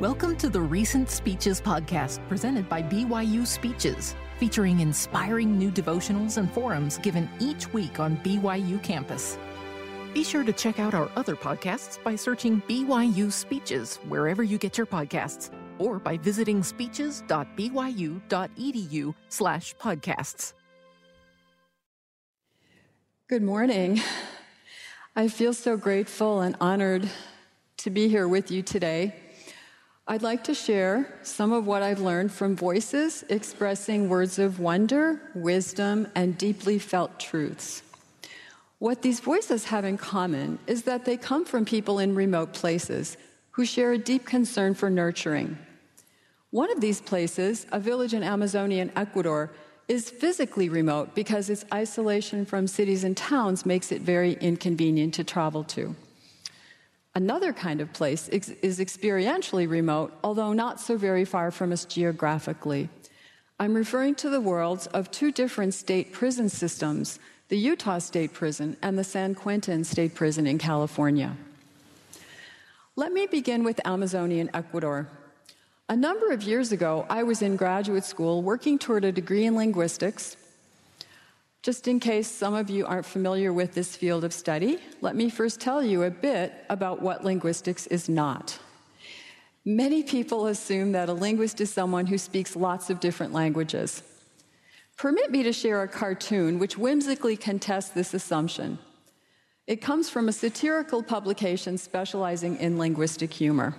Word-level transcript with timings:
Welcome 0.00 0.36
to 0.36 0.48
the 0.48 0.60
Recent 0.60 1.10
Speeches 1.10 1.60
podcast 1.60 2.20
presented 2.28 2.68
by 2.68 2.84
BYU 2.84 3.44
Speeches, 3.44 4.14
featuring 4.38 4.78
inspiring 4.78 5.58
new 5.58 5.72
devotionals 5.72 6.36
and 6.36 6.48
forums 6.52 6.98
given 6.98 7.28
each 7.40 7.72
week 7.72 7.98
on 7.98 8.16
BYU 8.18 8.80
campus. 8.80 9.36
Be 10.14 10.22
sure 10.22 10.44
to 10.44 10.52
check 10.52 10.78
out 10.78 10.94
our 10.94 11.10
other 11.16 11.34
podcasts 11.34 12.00
by 12.04 12.14
searching 12.14 12.62
BYU 12.68 13.32
Speeches 13.32 13.96
wherever 14.06 14.44
you 14.44 14.56
get 14.56 14.78
your 14.78 14.86
podcasts 14.86 15.50
or 15.80 15.98
by 15.98 16.16
visiting 16.16 16.62
speeches.byu.edu 16.62 19.14
slash 19.30 19.74
podcasts. 19.78 20.52
Good 23.26 23.42
morning. 23.42 24.00
I 25.16 25.26
feel 25.26 25.52
so 25.52 25.76
grateful 25.76 26.42
and 26.42 26.54
honored 26.60 27.10
to 27.78 27.90
be 27.90 28.08
here 28.08 28.28
with 28.28 28.52
you 28.52 28.62
today. 28.62 29.16
I'd 30.10 30.22
like 30.22 30.44
to 30.44 30.54
share 30.54 31.06
some 31.22 31.52
of 31.52 31.66
what 31.66 31.82
I've 31.82 32.00
learned 32.00 32.32
from 32.32 32.56
voices 32.56 33.24
expressing 33.28 34.08
words 34.08 34.38
of 34.38 34.58
wonder, 34.58 35.20
wisdom, 35.34 36.08
and 36.14 36.38
deeply 36.38 36.78
felt 36.78 37.20
truths. 37.20 37.82
What 38.78 39.02
these 39.02 39.20
voices 39.20 39.66
have 39.66 39.84
in 39.84 39.98
common 39.98 40.60
is 40.66 40.84
that 40.84 41.04
they 41.04 41.18
come 41.18 41.44
from 41.44 41.66
people 41.66 41.98
in 41.98 42.14
remote 42.14 42.54
places 42.54 43.18
who 43.50 43.66
share 43.66 43.92
a 43.92 43.98
deep 43.98 44.24
concern 44.24 44.72
for 44.72 44.88
nurturing. 44.88 45.58
One 46.52 46.72
of 46.72 46.80
these 46.80 47.02
places, 47.02 47.66
a 47.70 47.78
village 47.78 48.14
in 48.14 48.22
Amazonian 48.22 48.90
Ecuador, 48.96 49.50
is 49.88 50.08
physically 50.08 50.70
remote 50.70 51.14
because 51.14 51.50
its 51.50 51.66
isolation 51.74 52.46
from 52.46 52.66
cities 52.66 53.04
and 53.04 53.14
towns 53.14 53.66
makes 53.66 53.92
it 53.92 54.00
very 54.00 54.38
inconvenient 54.40 55.12
to 55.14 55.24
travel 55.24 55.64
to. 55.64 55.94
Another 57.18 57.52
kind 57.52 57.80
of 57.80 57.92
place 57.92 58.28
is 58.28 58.78
experientially 58.78 59.68
remote, 59.68 60.16
although 60.22 60.52
not 60.52 60.80
so 60.80 60.96
very 60.96 61.24
far 61.24 61.50
from 61.50 61.72
us 61.72 61.84
geographically. 61.84 62.88
I'm 63.58 63.74
referring 63.74 64.14
to 64.22 64.30
the 64.30 64.40
worlds 64.40 64.86
of 64.86 65.10
two 65.10 65.32
different 65.32 65.74
state 65.74 66.12
prison 66.12 66.48
systems 66.48 67.18
the 67.48 67.58
Utah 67.58 67.98
State 67.98 68.32
Prison 68.32 68.76
and 68.82 68.96
the 68.96 69.02
San 69.02 69.34
Quentin 69.34 69.82
State 69.82 70.14
Prison 70.14 70.46
in 70.46 70.58
California. 70.58 71.36
Let 72.94 73.10
me 73.10 73.26
begin 73.26 73.64
with 73.64 73.84
Amazonian 73.84 74.48
Ecuador. 74.54 75.08
A 75.88 75.96
number 75.96 76.30
of 76.30 76.44
years 76.44 76.70
ago, 76.70 77.04
I 77.10 77.24
was 77.24 77.42
in 77.42 77.56
graduate 77.56 78.04
school 78.04 78.42
working 78.44 78.78
toward 78.78 79.04
a 79.04 79.10
degree 79.10 79.44
in 79.44 79.56
linguistics 79.56 80.36
just 81.62 81.88
in 81.88 81.98
case 81.98 82.30
some 82.30 82.54
of 82.54 82.70
you 82.70 82.86
aren't 82.86 83.06
familiar 83.06 83.52
with 83.52 83.74
this 83.74 83.96
field 83.96 84.24
of 84.24 84.32
study, 84.32 84.78
let 85.00 85.16
me 85.16 85.28
first 85.28 85.60
tell 85.60 85.82
you 85.82 86.04
a 86.04 86.10
bit 86.10 86.52
about 86.70 87.02
what 87.02 87.24
linguistics 87.24 87.86
is 87.88 88.08
not. 88.08 88.58
Many 89.64 90.02
people 90.02 90.46
assume 90.46 90.92
that 90.92 91.08
a 91.08 91.12
linguist 91.12 91.60
is 91.60 91.70
someone 91.70 92.06
who 92.06 92.16
speaks 92.16 92.56
lots 92.56 92.90
of 92.90 93.00
different 93.00 93.32
languages. 93.32 94.02
Permit 94.96 95.30
me 95.30 95.42
to 95.42 95.52
share 95.52 95.82
a 95.82 95.88
cartoon 95.88 96.58
which 96.58 96.78
whimsically 96.78 97.36
contests 97.36 97.90
this 97.90 98.14
assumption. 98.14 98.78
It 99.66 99.82
comes 99.82 100.08
from 100.08 100.28
a 100.28 100.32
satirical 100.32 101.02
publication 101.02 101.76
specializing 101.76 102.56
in 102.56 102.78
linguistic 102.78 103.32
humor. 103.32 103.74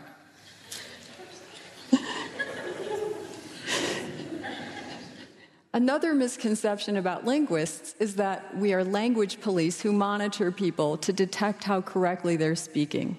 Another 5.72 6.16
misconception 6.16 6.98
about 6.98 7.25
linguists 7.25 7.94
is 8.00 8.16
that 8.16 8.58
we 8.58 8.73
are 8.73 8.84
language 8.84 9.39
police 9.39 9.80
who 9.81 9.92
monitor 9.92 10.52
people 10.52 10.98
to 10.98 11.14
detect 11.14 11.64
how 11.64 11.80
correctly 11.80 12.36
they're 12.36 12.56
speaking. 12.56 13.16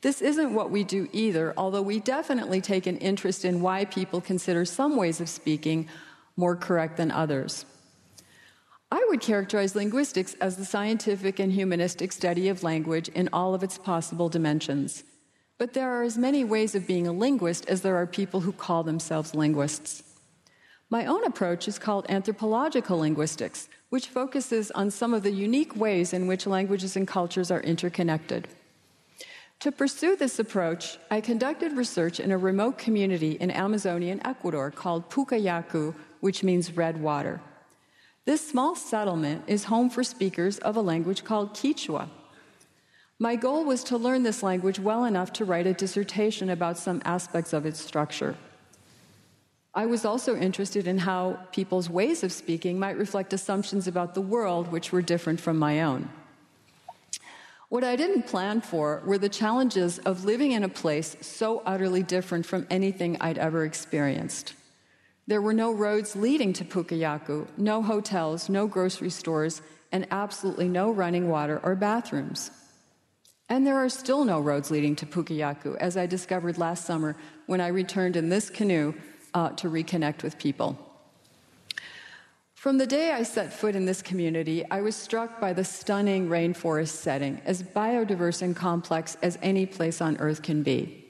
This 0.00 0.22
isn't 0.22 0.54
what 0.54 0.70
we 0.70 0.82
do 0.82 1.10
either, 1.12 1.52
although 1.58 1.82
we 1.82 2.00
definitely 2.00 2.62
take 2.62 2.86
an 2.86 2.96
interest 2.98 3.44
in 3.44 3.60
why 3.60 3.84
people 3.84 4.22
consider 4.22 4.64
some 4.64 4.96
ways 4.96 5.20
of 5.20 5.28
speaking 5.28 5.88
more 6.36 6.56
correct 6.56 6.96
than 6.96 7.10
others. 7.10 7.66
I 8.90 9.04
would 9.10 9.20
characterize 9.20 9.76
linguistics 9.76 10.34
as 10.40 10.56
the 10.56 10.64
scientific 10.64 11.38
and 11.38 11.52
humanistic 11.52 12.12
study 12.12 12.48
of 12.48 12.62
language 12.62 13.08
in 13.10 13.28
all 13.30 13.54
of 13.54 13.62
its 13.62 13.76
possible 13.76 14.30
dimensions. 14.30 15.04
But 15.58 15.74
there 15.74 15.90
are 15.90 16.02
as 16.02 16.16
many 16.16 16.44
ways 16.44 16.74
of 16.74 16.86
being 16.86 17.06
a 17.06 17.12
linguist 17.12 17.68
as 17.68 17.82
there 17.82 17.96
are 17.96 18.06
people 18.06 18.40
who 18.40 18.52
call 18.52 18.82
themselves 18.82 19.34
linguists. 19.34 20.02
My 20.92 21.06
own 21.06 21.24
approach 21.24 21.68
is 21.68 21.78
called 21.78 22.06
anthropological 22.08 22.98
linguistics, 22.98 23.68
which 23.90 24.08
focuses 24.08 24.72
on 24.72 24.90
some 24.90 25.14
of 25.14 25.22
the 25.22 25.30
unique 25.30 25.76
ways 25.76 26.12
in 26.12 26.26
which 26.26 26.48
languages 26.48 26.96
and 26.96 27.06
cultures 27.06 27.52
are 27.52 27.60
interconnected. 27.60 28.48
To 29.60 29.70
pursue 29.70 30.16
this 30.16 30.40
approach, 30.40 30.98
I 31.08 31.20
conducted 31.20 31.76
research 31.76 32.18
in 32.18 32.32
a 32.32 32.38
remote 32.38 32.76
community 32.76 33.32
in 33.32 33.52
Amazonian 33.52 34.20
Ecuador 34.26 34.72
called 34.72 35.08
Pucayacu, 35.10 35.94
which 36.20 36.42
means 36.42 36.76
red 36.76 37.00
water. 37.00 37.40
This 38.24 38.48
small 38.48 38.74
settlement 38.74 39.44
is 39.46 39.64
home 39.64 39.90
for 39.90 40.02
speakers 40.02 40.58
of 40.58 40.76
a 40.76 40.80
language 40.80 41.22
called 41.22 41.54
Quechua. 41.54 42.08
My 43.18 43.36
goal 43.36 43.64
was 43.64 43.84
to 43.84 43.96
learn 43.96 44.24
this 44.24 44.42
language 44.42 44.80
well 44.80 45.04
enough 45.04 45.32
to 45.34 45.44
write 45.44 45.66
a 45.66 45.74
dissertation 45.74 46.50
about 46.50 46.78
some 46.78 47.02
aspects 47.04 47.52
of 47.52 47.64
its 47.64 47.80
structure. 47.80 48.34
I 49.72 49.86
was 49.86 50.04
also 50.04 50.36
interested 50.36 50.88
in 50.88 50.98
how 50.98 51.38
people's 51.52 51.88
ways 51.88 52.24
of 52.24 52.32
speaking 52.32 52.78
might 52.78 52.98
reflect 52.98 53.32
assumptions 53.32 53.86
about 53.86 54.14
the 54.14 54.20
world 54.20 54.72
which 54.72 54.90
were 54.90 55.02
different 55.02 55.40
from 55.40 55.58
my 55.58 55.82
own. 55.82 56.08
What 57.68 57.84
I 57.84 57.94
didn't 57.94 58.26
plan 58.26 58.62
for 58.62 59.00
were 59.06 59.18
the 59.18 59.28
challenges 59.28 60.00
of 60.00 60.24
living 60.24 60.50
in 60.50 60.64
a 60.64 60.68
place 60.68 61.16
so 61.20 61.62
utterly 61.64 62.02
different 62.02 62.46
from 62.46 62.66
anything 62.68 63.16
I'd 63.20 63.38
ever 63.38 63.64
experienced. 63.64 64.54
There 65.28 65.40
were 65.40 65.54
no 65.54 65.70
roads 65.72 66.16
leading 66.16 66.52
to 66.54 66.64
Pucayacu, 66.64 67.46
no 67.56 67.80
hotels, 67.80 68.48
no 68.48 68.66
grocery 68.66 69.10
stores, 69.10 69.62
and 69.92 70.04
absolutely 70.10 70.68
no 70.68 70.90
running 70.90 71.28
water 71.28 71.60
or 71.62 71.76
bathrooms. 71.76 72.50
And 73.48 73.64
there 73.64 73.76
are 73.76 73.88
still 73.88 74.24
no 74.24 74.40
roads 74.40 74.72
leading 74.72 74.96
to 74.96 75.06
Pucayacu, 75.06 75.76
as 75.76 75.96
I 75.96 76.06
discovered 76.06 76.58
last 76.58 76.84
summer 76.84 77.16
when 77.46 77.60
I 77.60 77.68
returned 77.68 78.16
in 78.16 78.28
this 78.28 78.50
canoe 78.50 78.94
uh, 79.34 79.50
to 79.50 79.68
reconnect 79.68 80.22
with 80.22 80.38
people. 80.38 80.78
From 82.54 82.76
the 82.76 82.86
day 82.86 83.12
I 83.12 83.22
set 83.22 83.54
foot 83.54 83.74
in 83.74 83.86
this 83.86 84.02
community, 84.02 84.64
I 84.70 84.82
was 84.82 84.94
struck 84.94 85.40
by 85.40 85.54
the 85.54 85.64
stunning 85.64 86.28
rainforest 86.28 86.88
setting, 86.88 87.40
as 87.46 87.62
biodiverse 87.62 88.42
and 88.42 88.54
complex 88.54 89.16
as 89.22 89.38
any 89.40 89.64
place 89.64 90.02
on 90.02 90.18
earth 90.18 90.42
can 90.42 90.62
be. 90.62 91.06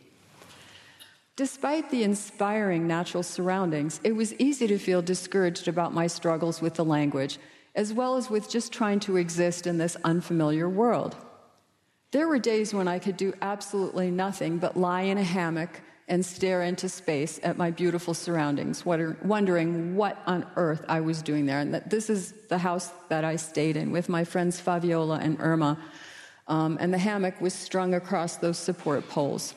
Despite 1.34 1.90
the 1.90 2.04
inspiring 2.04 2.86
natural 2.86 3.24
surroundings, 3.24 3.98
it 4.04 4.12
was 4.12 4.34
easy 4.34 4.68
to 4.68 4.78
feel 4.78 5.02
discouraged 5.02 5.66
about 5.66 5.92
my 5.92 6.06
struggles 6.06 6.60
with 6.60 6.74
the 6.74 6.84
language, 6.84 7.38
as 7.74 7.92
well 7.92 8.16
as 8.16 8.30
with 8.30 8.48
just 8.48 8.72
trying 8.72 9.00
to 9.00 9.16
exist 9.16 9.66
in 9.66 9.78
this 9.78 9.96
unfamiliar 10.04 10.68
world. 10.68 11.16
There 12.12 12.28
were 12.28 12.38
days 12.38 12.74
when 12.74 12.86
I 12.86 12.98
could 12.98 13.16
do 13.16 13.32
absolutely 13.40 14.10
nothing 14.10 14.58
but 14.58 14.76
lie 14.76 15.02
in 15.02 15.18
a 15.18 15.22
hammock 15.24 15.80
and 16.10 16.26
stare 16.26 16.62
into 16.62 16.88
space 16.88 17.38
at 17.44 17.56
my 17.56 17.70
beautiful 17.70 18.12
surroundings, 18.12 18.84
wondering 18.84 19.94
what 19.94 20.20
on 20.26 20.44
earth 20.56 20.84
I 20.88 21.00
was 21.00 21.22
doing 21.22 21.46
there. 21.46 21.60
And 21.60 21.72
this 21.86 22.10
is 22.10 22.32
the 22.48 22.58
house 22.58 22.90
that 23.08 23.24
I 23.24 23.36
stayed 23.36 23.76
in 23.76 23.92
with 23.92 24.08
my 24.08 24.24
friends 24.24 24.60
Fabiola 24.60 25.20
and 25.22 25.36
Irma. 25.40 25.78
Um, 26.48 26.78
and 26.80 26.92
the 26.92 26.98
hammock 26.98 27.40
was 27.40 27.54
strung 27.54 27.94
across 27.94 28.36
those 28.36 28.58
support 28.58 29.08
poles. 29.08 29.54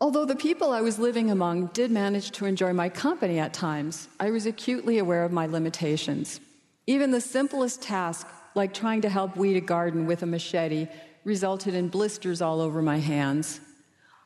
Although 0.00 0.24
the 0.24 0.34
people 0.34 0.72
I 0.72 0.80
was 0.80 0.98
living 0.98 1.30
among 1.30 1.66
did 1.68 1.92
manage 1.92 2.32
to 2.32 2.44
enjoy 2.44 2.72
my 2.72 2.88
company 2.88 3.38
at 3.38 3.54
times, 3.54 4.08
I 4.18 4.32
was 4.32 4.46
acutely 4.46 4.98
aware 4.98 5.22
of 5.22 5.30
my 5.30 5.46
limitations. 5.46 6.40
Even 6.88 7.12
the 7.12 7.20
simplest 7.20 7.80
task, 7.80 8.26
like 8.56 8.74
trying 8.74 9.02
to 9.02 9.08
help 9.08 9.36
weed 9.36 9.56
a 9.56 9.60
garden 9.60 10.04
with 10.06 10.24
a 10.24 10.26
machete, 10.26 10.88
resulted 11.22 11.74
in 11.74 11.86
blisters 11.86 12.42
all 12.42 12.60
over 12.60 12.82
my 12.82 12.98
hands. 12.98 13.60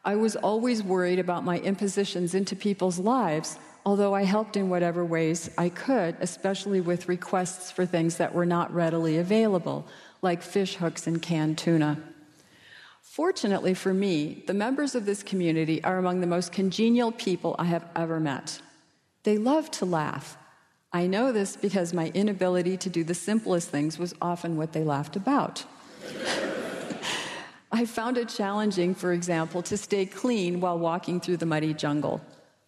I 0.06 0.15
was 0.15 0.37
always 0.37 0.85
worried 0.85 1.19
about 1.19 1.44
my 1.44 1.58
impositions 1.58 2.32
into 2.32 2.55
people's 2.55 3.00
lives, 3.00 3.58
although 3.85 4.14
I 4.14 4.23
helped 4.23 4.56
in 4.56 4.70
whatever 4.70 5.05
ways 5.05 5.50
I 5.58 5.69
could, 5.69 6.17
especially 6.20 6.81
with 6.81 7.08
requests 7.08 7.73
for 7.73 7.85
things 7.85 8.17
that 8.19 8.32
were 8.32 8.47
not 8.47 8.73
readily 8.73 9.19
available, 9.19 9.85
like 10.23 10.44
fish 10.44 10.76
hooks 10.76 11.08
and 11.08 11.20
canned 11.20 11.58
tuna. 11.58 12.00
Fortunately 13.03 13.75
for 13.75 13.93
me, 13.93 14.44
the 14.47 14.55
members 14.55 14.94
of 14.94 15.06
this 15.06 15.25
community 15.25 15.82
are 15.82 15.99
among 15.99 16.20
the 16.20 16.26
most 16.29 16.52
congenial 16.52 17.11
people 17.11 17.56
I 17.59 17.64
have 17.64 17.87
ever 17.97 18.20
met. 18.20 18.61
They 19.25 19.38
love 19.38 19.73
to 19.73 19.85
laugh. 19.85 20.38
I 20.93 21.09
know 21.09 21.32
this 21.32 21.56
because 21.56 21.93
my 21.93 22.12
inability 22.14 22.76
to 22.76 22.88
do 22.88 23.02
the 23.02 23.14
simplest 23.14 23.70
things 23.70 23.99
was 23.99 24.14
often 24.23 24.56
what 24.56 24.73
they 24.73 24.85
laughed 24.85 25.17
about. 25.17 25.64
I 27.72 27.84
found 27.84 28.16
it 28.16 28.28
challenging, 28.28 28.94
for 28.94 29.12
example, 29.12 29.62
to 29.62 29.76
stay 29.76 30.06
clean 30.06 30.60
while 30.60 30.78
walking 30.78 31.20
through 31.20 31.38
the 31.38 31.46
muddy 31.46 31.74
jungle. 31.74 32.20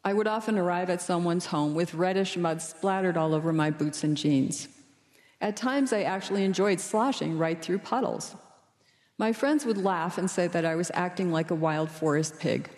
I 0.04 0.12
would 0.12 0.26
often 0.26 0.58
arrive 0.58 0.90
at 0.90 1.02
someone's 1.02 1.46
home 1.46 1.74
with 1.74 1.94
reddish 1.94 2.36
mud 2.36 2.62
splattered 2.62 3.16
all 3.16 3.34
over 3.34 3.52
my 3.52 3.70
boots 3.70 4.04
and 4.04 4.16
jeans. 4.16 4.68
At 5.40 5.56
times, 5.56 5.92
I 5.92 6.02
actually 6.02 6.44
enjoyed 6.44 6.80
sloshing 6.80 7.38
right 7.38 7.60
through 7.60 7.78
puddles. 7.78 8.34
My 9.18 9.32
friends 9.32 9.64
would 9.64 9.78
laugh 9.78 10.18
and 10.18 10.30
say 10.30 10.46
that 10.48 10.64
I 10.64 10.74
was 10.74 10.90
acting 10.94 11.30
like 11.30 11.50
a 11.50 11.54
wild 11.54 11.90
forest 11.90 12.38
pig. 12.38 12.68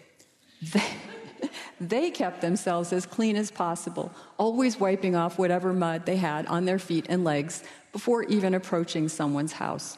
They, 1.81 2.11
kept 2.11 2.41
themselves 2.41 2.93
as 2.93 3.07
clean 3.07 3.37
as 3.37 3.51
possible, 3.51 4.13
always 4.39 4.81
wiping 4.81 5.17
off 5.17 5.39
whatever 5.39 5.73
mud 5.73 6.05
they 6.05 6.17
had 6.17 6.47
on 6.47 6.65
their 6.65 6.79
feet 6.79 7.07
and 7.09 7.25
legs 7.25 7.63
before 7.93 8.25
even 8.25 8.55
approaching 8.55 9.09
someone's 9.09 9.53
house. 9.53 9.97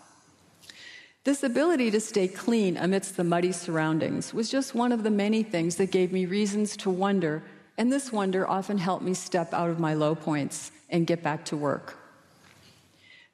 This 1.25 1.45
ability 1.45 1.93
to 1.93 2.01
stay 2.01 2.27
clean 2.27 2.77
amidst 2.77 3.17
the 3.17 3.23
muddy 3.23 3.53
surroundings 3.53 4.35
was 4.35 4.51
just 4.51 4.75
one 4.75 4.91
of 4.91 5.05
the 5.05 5.11
many 5.11 5.45
things 5.45 5.77
that 5.77 5.93
gave 5.93 6.13
me 6.13 6.27
reasons 6.27 6.77
to 6.79 6.91
wonder, 6.91 7.45
and 7.79 7.93
this 7.93 8.11
wonder 8.11 8.49
often 8.49 8.77
helped 8.77 9.05
me 9.05 9.15
step 9.15 9.55
out 9.55 9.71
of 9.71 9.79
my 9.79 9.95
low 9.95 10.17
points 10.17 10.73
and 10.91 11.07
get 11.07 11.23
back 11.23 11.45
to 11.45 11.57
work. 11.57 11.97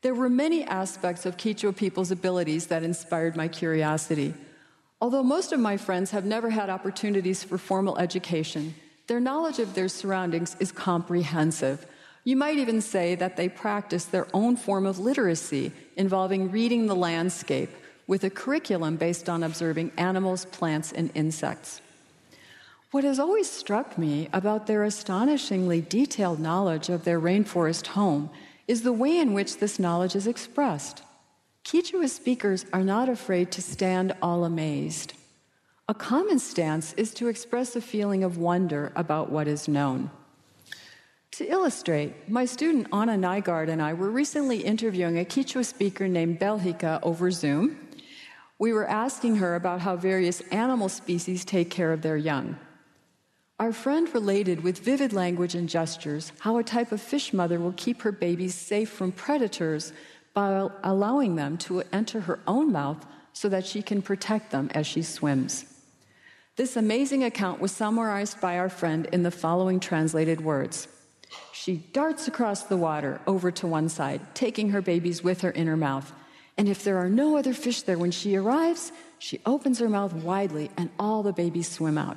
There 0.03 0.15
were 0.15 0.29
many 0.29 0.65
aspects 0.65 1.25
of 1.25 1.39
Quechua 1.39 1.75
people's 1.75 2.11
abilities 2.11 2.67
that 2.67 2.83
inspired 2.83 3.37
my 3.37 3.49
curiosity. 3.49 4.35
Although 5.01 5.23
most 5.23 5.53
of 5.53 5.59
my 5.59 5.79
friends 5.79 6.11
have 6.11 6.27
never 6.27 6.51
had 6.51 6.69
opportunities 6.69 7.43
for 7.43 7.57
formal 7.57 7.97
education, 7.99 8.75
their 9.07 9.19
knowledge 9.19 9.61
of 9.61 9.75
their 9.75 9.89
surroundings 9.89 10.57
is 10.61 10.73
comprehensive. 10.73 11.87
You 12.29 12.37
might 12.37 12.59
even 12.59 12.83
say 12.83 13.15
that 13.15 13.39
they 13.39 13.49
practice 13.49 14.05
their 14.05 14.27
own 14.35 14.57
form 14.57 14.85
of 14.85 14.99
literacy 14.99 15.73
involving 15.97 16.51
reading 16.51 16.85
the 16.85 16.95
landscape 16.95 17.71
with 18.07 18.23
a 18.23 18.29
curriculum 18.29 18.97
based 18.97 19.31
on 19.31 19.43
observing 19.43 19.93
animals, 19.97 20.45
plants, 20.45 20.93
and 20.93 21.11
insects. 21.15 21.81
What 22.91 23.05
has 23.05 23.19
always 23.19 23.51
struck 23.51 23.97
me 23.97 24.29
about 24.31 24.67
their 24.67 24.85
astonishingly 24.85 25.81
detailed 25.81 26.39
knowledge 26.39 26.91
of 26.91 27.05
their 27.05 27.19
rainforest 27.19 27.87
home 27.87 28.29
is 28.67 28.83
the 28.83 28.93
way 28.93 29.17
in 29.17 29.33
which 29.33 29.57
this 29.57 29.79
knowledge 29.79 30.15
is 30.15 30.27
expressed. 30.27 31.03
Quechua 31.65 32.11
speakers 32.11 32.67
are 32.75 32.85
not 32.85 33.09
afraid 33.09 33.51
to 33.53 33.63
stand 33.63 34.15
all 34.21 34.45
amazed. 34.45 35.15
A 35.89 35.95
common 35.95 36.39
stance 36.39 36.93
is 36.93 37.15
to 37.15 37.29
express 37.29 37.75
a 37.75 37.81
feeling 37.81 38.23
of 38.23 38.37
wonder 38.37 38.93
about 38.97 39.33
what 39.33 39.49
is 39.49 39.67
known. 39.67 40.11
To 41.39 41.49
illustrate, 41.49 42.29
my 42.29 42.47
student 42.47 42.89
Anna 42.93 43.13
Nygaard 43.13 43.69
and 43.69 43.81
I 43.81 43.93
were 43.93 44.11
recently 44.11 44.59
interviewing 44.59 45.21
a 45.21 45.25
Quechua 45.25 45.65
speaker 45.65 46.09
named 46.09 46.41
Belgica 46.41 46.99
over 47.05 47.31
Zoom. 47.31 47.79
We 48.59 48.73
were 48.73 48.89
asking 48.89 49.37
her 49.37 49.55
about 49.55 49.79
how 49.79 49.95
various 49.95 50.41
animal 50.51 50.89
species 50.89 51.45
take 51.45 51.71
care 51.71 51.93
of 51.93 52.03
their 52.03 52.17
young. 52.17 52.59
Our 53.61 53.73
friend 53.73 54.13
related 54.13 54.65
with 54.65 54.81
vivid 54.81 55.13
language 55.13 55.55
and 55.55 55.69
gestures 55.69 56.33
how 56.41 56.57
a 56.57 56.65
type 56.65 56.91
of 56.91 57.01
fish 57.01 57.33
mother 57.33 57.61
will 57.61 57.75
keep 57.77 58.03
her 58.03 58.11
babies 58.11 58.57
safe 58.57 58.91
from 58.91 59.13
predators 59.13 59.93
by 60.35 60.69
allowing 60.83 61.37
them 61.37 61.57
to 61.59 61.85
enter 61.93 62.19
her 62.19 62.41
own 62.49 62.73
mouth 62.73 63.07
so 63.33 63.49
that 63.49 63.65
she 63.65 63.81
can 63.81 64.03
protect 64.03 64.51
them 64.51 64.73
as 64.75 64.89
she 64.89 65.03
swims. 65.03 65.67
This 66.57 66.77
amazing 66.77 67.23
account 67.23 67.61
was 67.61 67.71
summarized 67.71 68.41
by 68.41 68.59
our 68.59 68.69
friend 68.69 69.07
in 69.13 69.23
the 69.23 69.31
following 69.31 69.79
translated 69.79 70.41
words 70.41 70.89
She 71.53 71.77
darts 71.77 72.29
across 72.29 72.63
the 72.63 72.77
water 72.77 73.21
over 73.27 73.51
to 73.51 73.67
one 73.67 73.89
side, 73.89 74.21
taking 74.35 74.71
her 74.71 74.81
babies 74.81 75.23
with 75.23 75.43
her 75.43 75.51
in 75.51 75.67
her 75.67 75.77
mouth. 75.77 76.13
And 76.57 76.69
if 76.69 76.83
there 76.83 76.99
are 76.99 77.11
no 77.11 77.37
other 77.37 77.53
fish 77.53 77.83
there 77.83 77.99
when 77.99 78.11
she 78.11 78.37
arrives, 78.37 78.93
she 79.19 79.41
opens 79.45 79.79
her 79.79 79.89
mouth 79.89 80.13
widely 80.13 80.71
and 80.77 80.91
all 80.99 81.23
the 81.23 81.33
babies 81.33 81.71
swim 81.71 81.99
out. 81.99 82.17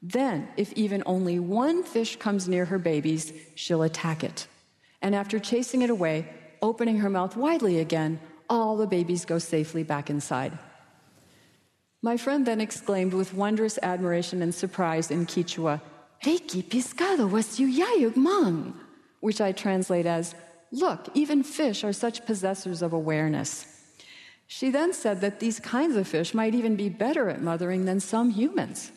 Then, 0.00 0.48
if 0.56 0.72
even 0.74 1.02
only 1.06 1.38
one 1.38 1.82
fish 1.82 2.16
comes 2.16 2.48
near 2.48 2.66
her 2.66 2.78
babies, 2.78 3.32
she'll 3.54 3.82
attack 3.82 4.22
it. 4.22 4.46
And 5.00 5.14
after 5.14 5.38
chasing 5.38 5.82
it 5.82 5.90
away, 5.90 6.28
opening 6.60 6.98
her 6.98 7.10
mouth 7.10 7.36
widely 7.36 7.78
again, 7.80 8.20
all 8.48 8.76
the 8.76 8.86
babies 8.86 9.24
go 9.24 9.38
safely 9.38 9.82
back 9.82 10.10
inside. 10.10 10.58
My 12.02 12.18
friend 12.18 12.46
then 12.46 12.60
exclaimed 12.60 13.14
with 13.14 13.32
wondrous 13.32 13.78
admiration 13.82 14.42
and 14.42 14.54
surprise 14.54 15.10
in 15.10 15.24
Quechua, 15.24 15.80
Reiki 16.22 16.62
piscado 16.62 17.30
was 17.30 17.58
yayug 17.58 18.16
mang, 18.16 18.74
which 19.20 19.40
I 19.40 19.52
translate 19.52 20.06
as, 20.06 20.34
Look, 20.70 21.08
even 21.14 21.42
fish 21.42 21.84
are 21.84 21.92
such 21.92 22.26
possessors 22.26 22.82
of 22.82 22.92
awareness. 22.92 23.66
She 24.46 24.70
then 24.70 24.92
said 24.92 25.20
that 25.20 25.40
these 25.40 25.60
kinds 25.60 25.96
of 25.96 26.08
fish 26.08 26.34
might 26.34 26.54
even 26.54 26.76
be 26.76 26.88
better 26.88 27.28
at 27.28 27.40
mothering 27.40 27.84
than 27.84 28.00
some 28.00 28.30
humans. 28.30 28.90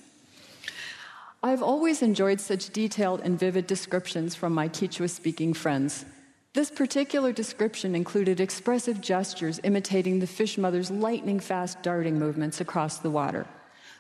I've 1.44 1.62
always 1.62 2.02
enjoyed 2.02 2.42
such 2.42 2.72
detailed 2.72 3.22
and 3.24 3.40
vivid 3.40 3.68
descriptions 3.68 4.34
from 4.34 4.54
my 4.54 4.68
Quechua 4.68 5.10
speaking 5.10 5.54
friends. 5.54 6.06
This 6.54 6.72
particular 6.72 7.32
description 7.32 7.94
included 7.94 8.40
expressive 8.40 9.00
gestures 9.00 9.60
imitating 9.64 10.20
the 10.20 10.26
fish 10.26 10.58
mother's 10.58 10.90
lightning 10.90 11.40
fast 11.40 11.84
darting 11.84 12.18
movements 12.18 12.60
across 12.60 12.98
the 12.98 13.12
water. 13.12 13.46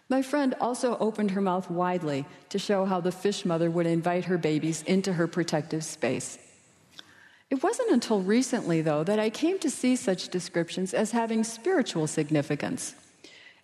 My 0.09 0.21
friend 0.21 0.55
also 0.61 0.97
opened 0.99 1.31
her 1.31 1.41
mouth 1.41 1.69
widely 1.69 2.25
to 2.49 2.59
show 2.59 2.85
how 2.85 3.01
the 3.01 3.11
fish 3.11 3.45
mother 3.45 3.69
would 3.69 3.85
invite 3.85 4.25
her 4.25 4.37
babies 4.37 4.83
into 4.83 5.13
her 5.13 5.27
protective 5.27 5.83
space. 5.83 6.37
It 7.49 7.63
wasn't 7.63 7.91
until 7.91 8.21
recently, 8.21 8.81
though, 8.81 9.03
that 9.03 9.19
I 9.19 9.29
came 9.29 9.59
to 9.59 9.69
see 9.69 9.95
such 9.95 10.29
descriptions 10.29 10.93
as 10.93 11.11
having 11.11 11.43
spiritual 11.43 12.07
significance. 12.07 12.95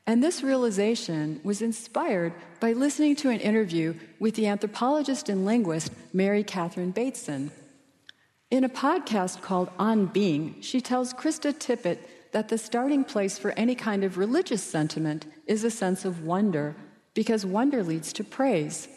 And 0.05 0.21
this 0.21 0.43
realization 0.43 1.39
was 1.43 1.61
inspired 1.61 2.33
by 2.59 2.73
listening 2.73 3.15
to 3.17 3.29
an 3.29 3.39
interview 3.39 3.93
with 4.19 4.35
the 4.35 4.47
anthropologist 4.47 5.29
and 5.29 5.45
linguist 5.45 5.93
Mary 6.11 6.43
Catherine 6.43 6.91
Bateson. 6.91 7.51
In 8.51 8.65
a 8.65 8.69
podcast 8.69 9.41
called 9.41 9.69
On 9.79 10.07
Being, 10.07 10.61
she 10.61 10.81
tells 10.81 11.13
Krista 11.13 11.53
Tippett 11.53 11.99
that 12.33 12.49
the 12.49 12.57
starting 12.57 13.03
place 13.03 13.37
for 13.37 13.51
any 13.51 13.75
kind 13.75 14.03
of 14.03 14.17
religious 14.17 14.61
sentiment 14.61 15.25
is 15.47 15.63
a 15.63 15.71
sense 15.71 16.03
of 16.03 16.25
wonder, 16.25 16.75
because 17.13 17.45
wonder 17.45 17.83
leads 17.83 18.11
to 18.13 18.23
praise. 18.23 18.87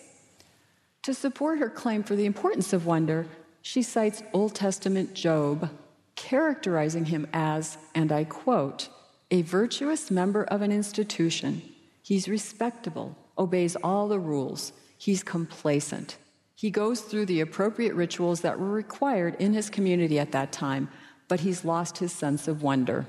To 1.02 1.14
support 1.14 1.58
her 1.58 1.70
claim 1.70 2.02
for 2.02 2.16
the 2.16 2.26
importance 2.26 2.72
of 2.72 2.86
wonder, 2.86 3.26
she 3.62 3.82
cites 3.82 4.22
Old 4.32 4.54
Testament 4.54 5.14
Job, 5.14 5.70
characterizing 6.16 7.04
him 7.04 7.26
as, 7.32 7.78
and 7.94 8.10
I 8.10 8.24
quote, 8.24 8.88
a 9.30 9.42
virtuous 9.42 10.10
member 10.10 10.44
of 10.44 10.62
an 10.62 10.72
institution. 10.72 11.62
He's 12.02 12.28
respectable, 12.28 13.16
obeys 13.36 13.76
all 13.76 14.08
the 14.08 14.18
rules, 14.18 14.72
he's 14.96 15.22
complacent. 15.22 16.16
He 16.54 16.70
goes 16.70 17.02
through 17.02 17.26
the 17.26 17.40
appropriate 17.40 17.94
rituals 17.94 18.40
that 18.40 18.58
were 18.58 18.70
required 18.70 19.36
in 19.38 19.52
his 19.52 19.68
community 19.68 20.18
at 20.18 20.32
that 20.32 20.52
time, 20.52 20.88
but 21.28 21.40
he's 21.40 21.66
lost 21.66 21.98
his 21.98 22.12
sense 22.12 22.48
of 22.48 22.62
wonder. 22.62 23.04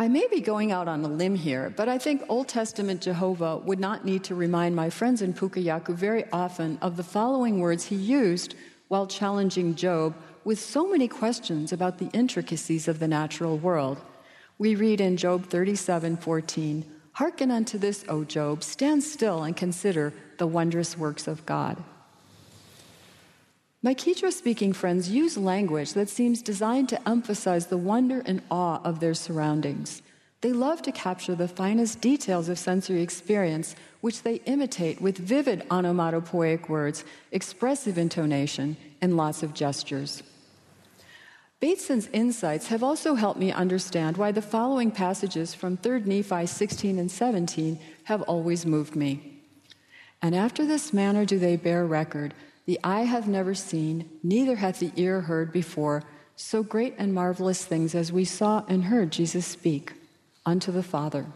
I 0.00 0.08
may 0.08 0.26
be 0.28 0.40
going 0.40 0.72
out 0.72 0.88
on 0.88 1.04
a 1.04 1.08
limb 1.08 1.34
here, 1.34 1.74
but 1.76 1.86
I 1.86 1.98
think 1.98 2.22
Old 2.26 2.48
Testament 2.48 3.02
Jehovah 3.02 3.58
would 3.58 3.78
not 3.78 4.02
need 4.02 4.24
to 4.24 4.34
remind 4.34 4.74
my 4.74 4.88
friends 4.88 5.20
in 5.20 5.34
Pukayaku 5.34 5.94
very 5.94 6.24
often 6.32 6.78
of 6.80 6.96
the 6.96 7.02
following 7.02 7.60
words 7.60 7.84
he 7.84 7.96
used 7.96 8.54
while 8.88 9.06
challenging 9.06 9.74
Job 9.74 10.14
with 10.42 10.58
so 10.58 10.88
many 10.88 11.06
questions 11.06 11.70
about 11.70 11.98
the 11.98 12.08
intricacies 12.14 12.88
of 12.88 12.98
the 12.98 13.08
natural 13.08 13.58
world. 13.58 13.98
We 14.56 14.74
read 14.74 15.02
in 15.02 15.18
Job 15.18 15.44
37:14, 15.50 16.86
"Hearken 17.12 17.50
unto 17.50 17.76
this, 17.76 18.02
O 18.08 18.24
Job, 18.24 18.62
stand 18.62 19.02
still 19.02 19.42
and 19.42 19.54
consider 19.54 20.14
the 20.38 20.46
wondrous 20.46 20.96
works 20.96 21.28
of 21.28 21.44
God." 21.44 21.76
My 23.82 23.94
Quechua 23.94 24.30
speaking 24.30 24.74
friends 24.74 25.08
use 25.08 25.38
language 25.38 25.94
that 25.94 26.10
seems 26.10 26.42
designed 26.42 26.90
to 26.90 27.08
emphasize 27.08 27.68
the 27.68 27.78
wonder 27.78 28.22
and 28.26 28.42
awe 28.50 28.78
of 28.84 29.00
their 29.00 29.14
surroundings. 29.14 30.02
They 30.42 30.52
love 30.52 30.82
to 30.82 30.92
capture 30.92 31.34
the 31.34 31.48
finest 31.48 32.02
details 32.02 32.50
of 32.50 32.58
sensory 32.58 33.00
experience, 33.00 33.74
which 34.02 34.22
they 34.22 34.36
imitate 34.44 35.00
with 35.00 35.16
vivid 35.16 35.64
onomatopoeic 35.70 36.68
words, 36.68 37.04
expressive 37.32 37.96
intonation, 37.96 38.76
and 39.00 39.16
lots 39.16 39.42
of 39.42 39.54
gestures. 39.54 40.22
Bateson's 41.58 42.08
insights 42.12 42.66
have 42.66 42.82
also 42.82 43.14
helped 43.14 43.40
me 43.40 43.50
understand 43.50 44.18
why 44.18 44.30
the 44.30 44.42
following 44.42 44.90
passages 44.90 45.54
from 45.54 45.78
3 45.78 46.00
Nephi 46.00 46.44
16 46.44 46.98
and 46.98 47.10
17 47.10 47.78
have 48.04 48.20
always 48.22 48.66
moved 48.66 48.94
me. 48.94 49.40
And 50.20 50.34
after 50.34 50.66
this 50.66 50.92
manner 50.92 51.24
do 51.24 51.38
they 51.38 51.56
bear 51.56 51.86
record 51.86 52.34
the 52.66 52.78
eye 52.84 53.02
hath 53.02 53.26
never 53.26 53.54
seen, 53.54 54.08
neither 54.22 54.56
hath 54.56 54.80
the 54.80 54.92
ear 54.96 55.22
heard 55.22 55.52
before, 55.52 56.04
so 56.36 56.62
great 56.62 56.94
and 56.98 57.12
marvelous 57.12 57.64
things 57.64 57.94
as 57.94 58.12
we 58.12 58.24
saw 58.24 58.64
and 58.68 58.84
heard 58.84 59.12
Jesus 59.12 59.46
speak 59.46 59.92
unto 60.46 60.72
the 60.72 60.82
Father. 60.82 61.26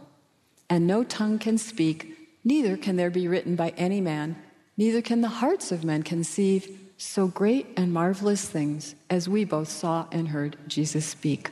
And 0.71 0.87
no 0.87 1.05
tongue 1.05 1.39
can 1.39 1.59
speak, 1.59 2.39
neither 2.43 2.77
can 2.77 2.97
there 2.97 3.11
be 3.11 3.29
written 3.29 3.57
by 3.57 3.71
any 3.77 4.01
man, 4.01 4.37
neither 4.77 5.03
can 5.03 5.21
the 5.21 5.29
hearts 5.29 5.73
of 5.73 5.85
men 5.85 6.03
conceive 6.03 6.81
so 6.97 7.27
great 7.27 7.67
and 7.77 7.93
marvelous 7.93 8.49
things 8.49 8.95
as 9.11 9.29
we 9.29 9.45
both 9.45 9.69
saw 9.69 10.07
and 10.11 10.29
heard 10.29 10.57
Jesus 10.67 11.05
speak. 11.05 11.51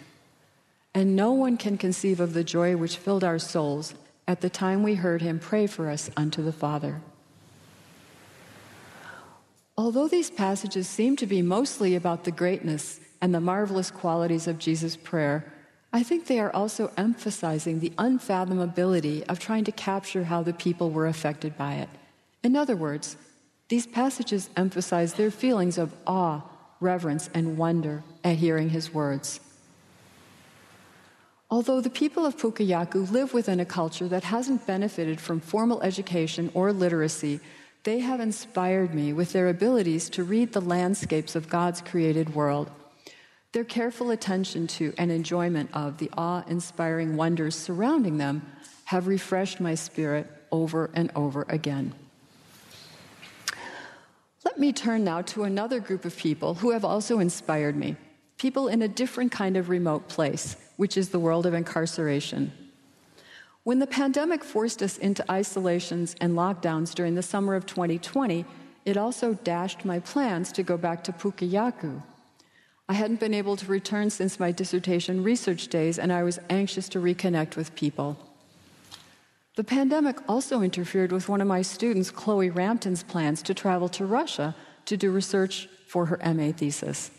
And 0.94 1.16
no 1.16 1.32
one 1.32 1.56
can 1.56 1.78
conceive 1.78 2.20
of 2.20 2.34
the 2.34 2.44
joy 2.44 2.76
which 2.76 2.96
filled 2.96 3.24
our 3.24 3.38
souls 3.38 3.94
at 4.26 4.40
the 4.40 4.50
time 4.50 4.82
we 4.82 4.94
heard 4.94 5.22
him 5.22 5.38
pray 5.38 5.66
for 5.66 5.88
us 5.88 6.10
unto 6.16 6.42
the 6.42 6.52
Father. 6.52 7.00
Although 9.76 10.08
these 10.08 10.30
passages 10.30 10.86
seem 10.86 11.16
to 11.16 11.26
be 11.26 11.42
mostly 11.42 11.94
about 11.94 12.24
the 12.24 12.30
greatness 12.30 13.00
and 13.20 13.34
the 13.34 13.40
marvelous 13.40 13.90
qualities 13.90 14.46
of 14.46 14.58
Jesus' 14.58 14.96
prayer, 14.96 15.52
I 15.92 16.02
think 16.02 16.26
they 16.26 16.40
are 16.40 16.54
also 16.54 16.90
emphasizing 16.96 17.80
the 17.80 17.92
unfathomability 17.98 19.24
of 19.28 19.38
trying 19.38 19.64
to 19.64 19.72
capture 19.72 20.24
how 20.24 20.42
the 20.42 20.52
people 20.52 20.90
were 20.90 21.06
affected 21.06 21.56
by 21.56 21.74
it. 21.74 21.88
In 22.42 22.56
other 22.56 22.76
words, 22.76 23.16
these 23.68 23.86
passages 23.86 24.50
emphasize 24.56 25.14
their 25.14 25.30
feelings 25.30 25.78
of 25.78 25.94
awe, 26.06 26.42
reverence, 26.80 27.30
and 27.32 27.56
wonder 27.56 28.02
at 28.24 28.36
hearing 28.36 28.70
his 28.70 28.92
words. 28.92 29.40
Although 31.50 31.82
the 31.82 31.90
people 31.90 32.24
of 32.24 32.38
Pukayaku 32.38 33.10
live 33.10 33.34
within 33.34 33.60
a 33.60 33.66
culture 33.66 34.08
that 34.08 34.24
hasn't 34.24 34.66
benefited 34.66 35.20
from 35.20 35.40
formal 35.40 35.82
education 35.82 36.50
or 36.54 36.72
literacy, 36.72 37.40
they 37.84 37.98
have 37.98 38.20
inspired 38.20 38.94
me 38.94 39.12
with 39.12 39.32
their 39.32 39.48
abilities 39.48 40.08
to 40.10 40.24
read 40.24 40.52
the 40.52 40.60
landscapes 40.60 41.34
of 41.34 41.48
God's 41.48 41.80
created 41.80 42.34
world. 42.34 42.70
Their 43.52 43.64
careful 43.64 44.10
attention 44.10 44.66
to 44.68 44.94
and 44.96 45.10
enjoyment 45.10 45.70
of 45.74 45.98
the 45.98 46.10
awe 46.16 46.44
inspiring 46.46 47.16
wonders 47.16 47.54
surrounding 47.54 48.18
them 48.18 48.46
have 48.84 49.06
refreshed 49.06 49.60
my 49.60 49.74
spirit 49.74 50.30
over 50.50 50.90
and 50.94 51.10
over 51.14 51.44
again. 51.48 51.94
Let 54.44 54.58
me 54.58 54.72
turn 54.72 55.04
now 55.04 55.22
to 55.22 55.44
another 55.44 55.80
group 55.80 56.04
of 56.04 56.16
people 56.16 56.54
who 56.54 56.70
have 56.70 56.84
also 56.84 57.18
inspired 57.18 57.76
me 57.76 57.96
people 58.38 58.66
in 58.66 58.82
a 58.82 58.88
different 58.88 59.30
kind 59.30 59.56
of 59.56 59.68
remote 59.68 60.08
place, 60.08 60.56
which 60.76 60.96
is 60.96 61.10
the 61.10 61.18
world 61.20 61.46
of 61.46 61.54
incarceration. 61.54 62.52
When 63.64 63.78
the 63.78 63.86
pandemic 63.86 64.42
forced 64.42 64.82
us 64.82 64.98
into 64.98 65.30
isolations 65.30 66.16
and 66.20 66.34
lockdowns 66.34 66.94
during 66.94 67.14
the 67.14 67.22
summer 67.22 67.54
of 67.54 67.64
2020, 67.64 68.44
it 68.84 68.96
also 68.96 69.34
dashed 69.34 69.84
my 69.84 70.00
plans 70.00 70.50
to 70.52 70.64
go 70.64 70.76
back 70.76 71.04
to 71.04 71.12
Pukayaku. 71.12 72.02
I 72.88 72.94
hadn't 72.94 73.20
been 73.20 73.32
able 73.32 73.56
to 73.56 73.66
return 73.66 74.10
since 74.10 74.40
my 74.40 74.50
dissertation 74.50 75.22
research 75.22 75.68
days, 75.68 76.00
and 76.00 76.12
I 76.12 76.24
was 76.24 76.40
anxious 76.50 76.88
to 76.90 76.98
reconnect 76.98 77.54
with 77.54 77.76
people. 77.76 78.18
The 79.54 79.62
pandemic 79.62 80.16
also 80.28 80.62
interfered 80.62 81.12
with 81.12 81.28
one 81.28 81.40
of 81.40 81.46
my 81.46 81.62
students, 81.62 82.10
Chloe 82.10 82.50
Rampton's 82.50 83.04
plans 83.04 83.42
to 83.42 83.54
travel 83.54 83.88
to 83.90 84.04
Russia 84.04 84.56
to 84.86 84.96
do 84.96 85.12
research 85.12 85.68
for 85.86 86.06
her 86.06 86.18
MA 86.34 86.50
thesis. 86.50 87.12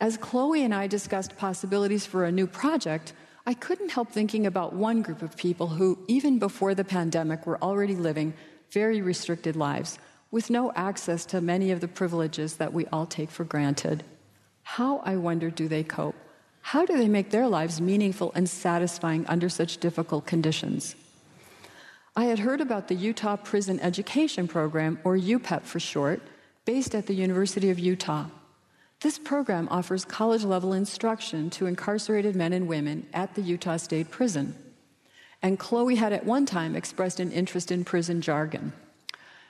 As 0.00 0.18
Chloe 0.18 0.64
and 0.64 0.74
I 0.74 0.86
discussed 0.86 1.38
possibilities 1.38 2.04
for 2.04 2.24
a 2.24 2.32
new 2.32 2.46
project, 2.46 3.14
I 3.44 3.54
couldn't 3.54 3.90
help 3.90 4.10
thinking 4.10 4.46
about 4.46 4.72
one 4.72 5.02
group 5.02 5.20
of 5.20 5.36
people 5.36 5.66
who, 5.66 5.98
even 6.06 6.38
before 6.38 6.74
the 6.74 6.84
pandemic, 6.84 7.44
were 7.44 7.62
already 7.62 7.96
living 7.96 8.34
very 8.70 9.02
restricted 9.02 9.56
lives 9.56 9.98
with 10.30 10.48
no 10.48 10.72
access 10.74 11.26
to 11.26 11.40
many 11.40 11.70
of 11.72 11.80
the 11.80 11.88
privileges 11.88 12.56
that 12.56 12.72
we 12.72 12.86
all 12.86 13.04
take 13.04 13.30
for 13.30 13.44
granted. 13.44 14.04
How, 14.62 14.98
I 14.98 15.16
wonder, 15.16 15.50
do 15.50 15.68
they 15.68 15.82
cope? 15.82 16.14
How 16.62 16.86
do 16.86 16.96
they 16.96 17.08
make 17.08 17.30
their 17.30 17.48
lives 17.48 17.80
meaningful 17.80 18.32
and 18.34 18.48
satisfying 18.48 19.26
under 19.26 19.48
such 19.48 19.78
difficult 19.78 20.24
conditions? 20.24 20.94
I 22.14 22.26
had 22.26 22.38
heard 22.38 22.60
about 22.60 22.88
the 22.88 22.94
Utah 22.94 23.36
Prison 23.36 23.80
Education 23.80 24.46
Program, 24.46 25.00
or 25.02 25.16
UPEP 25.16 25.62
for 25.64 25.80
short, 25.80 26.22
based 26.64 26.94
at 26.94 27.06
the 27.06 27.14
University 27.14 27.70
of 27.70 27.78
Utah. 27.78 28.26
This 29.02 29.18
program 29.18 29.66
offers 29.68 30.04
college 30.04 30.44
level 30.44 30.72
instruction 30.72 31.50
to 31.50 31.66
incarcerated 31.66 32.36
men 32.36 32.52
and 32.52 32.68
women 32.68 33.04
at 33.12 33.34
the 33.34 33.42
Utah 33.42 33.76
State 33.76 34.12
Prison. 34.12 34.54
And 35.42 35.58
Chloe 35.58 35.96
had 35.96 36.12
at 36.12 36.24
one 36.24 36.46
time 36.46 36.76
expressed 36.76 37.18
an 37.18 37.32
interest 37.32 37.72
in 37.72 37.84
prison 37.84 38.20
jargon. 38.20 38.72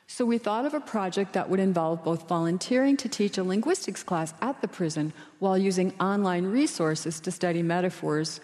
So 0.06 0.24
we 0.24 0.38
thought 0.38 0.64
of 0.64 0.72
a 0.72 0.80
project 0.80 1.34
that 1.34 1.50
would 1.50 1.60
involve 1.60 2.02
both 2.02 2.26
volunteering 2.26 2.96
to 2.96 3.10
teach 3.10 3.36
a 3.36 3.44
linguistics 3.44 4.02
class 4.02 4.32
at 4.40 4.62
the 4.62 4.68
prison 4.68 5.12
while 5.38 5.58
using 5.58 5.92
online 6.00 6.46
resources 6.46 7.20
to 7.20 7.30
study 7.30 7.62
metaphors 7.62 8.40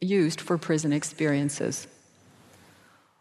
used 0.00 0.40
for 0.40 0.56
prison 0.56 0.90
experiences. 0.90 1.86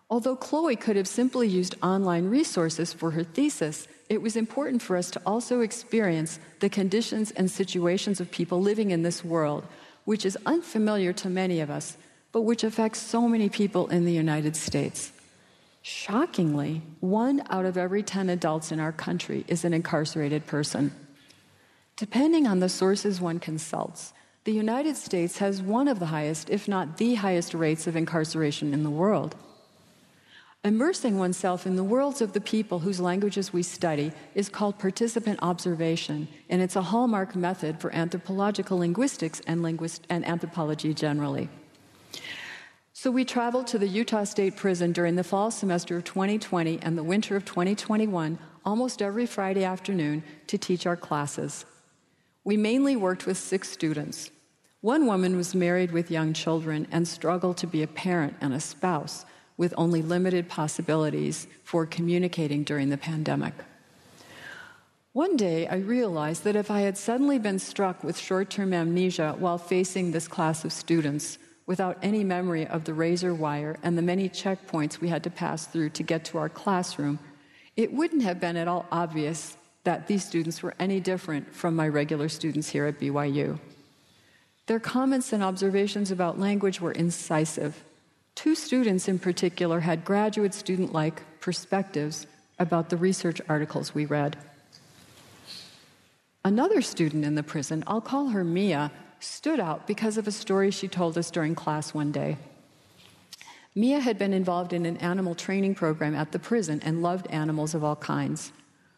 Although 0.10 0.36
Chloe 0.36 0.76
could 0.76 0.96
have 0.96 1.08
simply 1.08 1.48
used 1.48 1.76
online 1.82 2.26
resources 2.26 2.94
for 2.94 3.12
her 3.12 3.24
thesis, 3.24 3.88
it 4.08 4.22
was 4.22 4.36
important 4.36 4.82
for 4.82 4.98
us 4.98 5.10
to 5.12 5.22
also 5.26 5.62
experience 5.62 6.40
the 6.60 6.70
conditions 6.70 7.32
and 7.32 7.50
situations 7.50 8.20
of 8.20 8.30
people 8.30 8.62
living 8.62 8.92
in 8.92 9.02
this 9.02 9.26
world, 9.26 9.66
which 10.04 10.26
is 10.26 10.38
unfamiliar 10.46 11.12
to 11.14 11.30
many 11.30 11.60
of 11.60 11.72
us, 11.72 11.98
but 12.32 12.42
which 12.42 12.64
affects 12.64 13.00
so 13.00 13.28
many 13.28 13.50
people 13.50 13.88
in 13.88 14.06
the 14.06 14.14
United 14.14 14.56
States. 14.56 15.12
Shockingly, 15.82 16.84
one 17.00 17.44
out 17.50 17.66
of 17.66 17.78
every 17.78 18.04
10 18.04 18.30
adults 18.30 18.72
in 18.72 18.80
our 18.80 18.92
country 18.92 19.44
is 19.48 19.66
an 19.66 19.74
incarcerated 19.74 20.46
person. 20.46 20.92
Depending 21.96 22.46
on 22.46 22.60
the 22.60 22.70
sources 22.70 23.22
one 23.22 23.40
consults, 23.40 24.14
the 24.44 24.52
United 24.52 24.98
States 24.98 25.40
has 25.40 25.64
one 25.64 25.88
of 25.88 26.00
the 26.00 26.08
highest, 26.08 26.52
if 26.52 26.68
not 26.68 26.98
the 26.98 27.16
highest, 27.16 27.56
rates 27.56 27.88
of 27.88 27.96
incarceration 27.96 28.74
in 28.74 28.84
the 28.84 28.90
world. 28.92 29.36
Immersing 30.66 31.20
oneself 31.20 31.68
in 31.68 31.76
the 31.76 31.84
worlds 31.84 32.22
of 32.22 32.34
the 32.34 32.42
people 32.42 32.80
whose 32.80 33.00
languages 33.00 33.54
we 33.54 33.62
study 33.62 34.12
is 34.34 34.50
called 34.50 34.80
participant 34.80 35.38
observation, 35.44 36.28
and 36.50 36.60
it's 36.60 36.76
a 36.76 36.82
hallmark 36.82 37.36
method 37.36 37.80
for 37.80 37.94
anthropological 37.94 38.80
linguistics 38.80 39.44
and, 39.46 39.62
linguist- 39.62 40.08
and 40.10 40.26
anthropology 40.28 40.92
generally. 40.92 41.50
So 42.94 43.12
we 43.12 43.24
traveled 43.26 43.68
to 43.68 43.78
the 43.78 43.88
Utah 43.88 44.24
State 44.24 44.56
Prison 44.56 44.92
during 44.92 45.14
the 45.14 45.24
fall 45.24 45.52
semester 45.52 45.98
of 45.98 46.04
2020 46.04 46.80
and 46.82 46.98
the 46.98 47.04
winter 47.04 47.36
of 47.36 47.46
2021 47.46 48.40
almost 48.66 49.04
every 49.04 49.28
Friday 49.28 49.64
afternoon 49.64 50.24
to 50.48 50.58
teach 50.58 50.88
our 50.88 50.98
classes. 50.98 51.64
We 52.44 52.58
mainly 52.58 52.96
worked 52.96 53.28
with 53.28 53.38
six 53.38 53.70
students. 53.70 54.32
One 54.82 55.06
woman 55.06 55.38
was 55.38 55.54
married 55.54 55.92
with 55.92 56.10
young 56.10 56.34
children 56.34 56.88
and 56.92 57.08
struggled 57.08 57.58
to 57.58 57.68
be 57.68 57.84
a 57.84 57.88
parent 57.88 58.36
and 58.42 58.52
a 58.52 58.60
spouse 58.60 59.26
with 59.58 59.74
only 59.78 60.02
limited 60.02 60.50
possibilities 60.50 61.48
for 61.64 61.86
communicating 61.86 62.64
during 62.64 62.90
the 62.90 62.98
pandemic. 62.98 63.54
One 65.14 65.38
day, 65.38 65.66
I 65.68 65.78
realized 65.78 66.44
that 66.44 66.58
if 66.58 66.70
I 66.70 66.82
had 66.82 66.98
suddenly 66.98 67.40
been 67.40 67.60
struck 67.60 68.04
with 68.04 68.18
short 68.18 68.50
term 68.50 68.74
amnesia 68.74 69.36
while 69.40 69.58
facing 69.58 70.12
this 70.12 70.28
class 70.28 70.66
of 70.66 70.74
students, 70.74 71.38
without 71.66 71.98
any 72.02 72.24
memory 72.24 72.68
of 72.68 72.84
the 72.84 72.94
razor 72.94 73.34
wire 73.34 73.78
and 73.82 73.98
the 73.98 74.02
many 74.02 74.30
checkpoints 74.30 75.00
we 75.00 75.08
had 75.08 75.24
to 75.24 75.30
pass 75.30 75.66
through 75.66 75.90
to 75.90 76.04
get 76.04 76.26
to 76.26 76.38
our 76.38 76.50
classroom, 76.50 77.18
it 77.76 77.94
wouldn't 77.94 78.24
have 78.24 78.40
been 78.40 78.58
at 78.58 78.68
all 78.68 78.86
obvious 78.92 79.58
that 79.84 80.08
these 80.08 80.24
students 80.24 80.62
were 80.62 80.74
any 80.80 81.00
different 81.00 81.54
from 81.54 81.76
my 81.76 81.88
regular 81.88 82.30
students 82.30 82.70
here 82.70 82.86
at 82.86 83.00
BYU. 83.00 83.60
Their 84.68 84.80
comments 84.80 85.32
and 85.32 85.44
observations 85.44 86.12
about 86.12 86.40
language 86.40 86.82
were 86.82 86.92
incisive 86.92 87.84
Two 88.36 88.54
students 88.54 89.08
in 89.08 89.18
particular 89.18 89.80
had 89.80 90.06
graduate 90.06 90.54
student 90.54 90.94
like 90.94 91.24
perspectives 91.40 92.28
about 92.60 92.90
the 92.90 92.98
research 92.98 93.42
articles 93.50 93.96
we 93.96 94.06
read. 94.06 94.38
Another 96.44 96.82
student 96.82 97.26
in 97.26 97.36
the 97.36 97.44
prison, 97.44 97.84
I'll 97.88 98.02
call 98.02 98.28
her 98.28 98.44
Mia, 98.44 98.92
stood 99.20 99.60
out 99.60 99.88
because 99.88 100.18
of 100.18 100.28
a 100.28 100.32
story 100.32 100.70
she 100.70 100.88
told 100.88 101.18
us 101.18 101.32
during 101.32 101.56
class 101.56 101.94
one 101.94 102.12
day. 102.12 102.38
Mia 103.74 104.00
had 104.00 104.18
been 104.18 104.34
involved 104.34 104.72
in 104.72 104.86
an 104.86 104.98
animal 104.98 105.36
training 105.36 105.76
program 105.76 106.16
at 106.16 106.32
the 106.32 106.40
prison 106.40 106.82
and 106.86 107.02
loved 107.02 107.28
animals 107.28 107.74
of 107.74 107.84
all 107.84 107.96
kinds. 107.96 108.52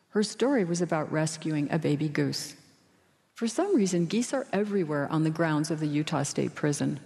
Her 0.10 0.24
story 0.24 0.66
was 0.66 0.82
about 0.82 1.12
rescuing 1.12 1.72
a 1.72 1.80
baby 1.80 2.10
goose. 2.10 2.56
For 3.34 3.48
some 3.48 3.76
reason, 3.76 4.08
geese 4.08 4.34
are 4.34 4.48
everywhere 4.52 5.08
on 5.12 5.24
the 5.24 5.30
grounds 5.30 5.72
of 5.72 5.80
the 5.80 5.88
Utah 5.88 6.24
State 6.24 6.54
Prison. 6.54 7.00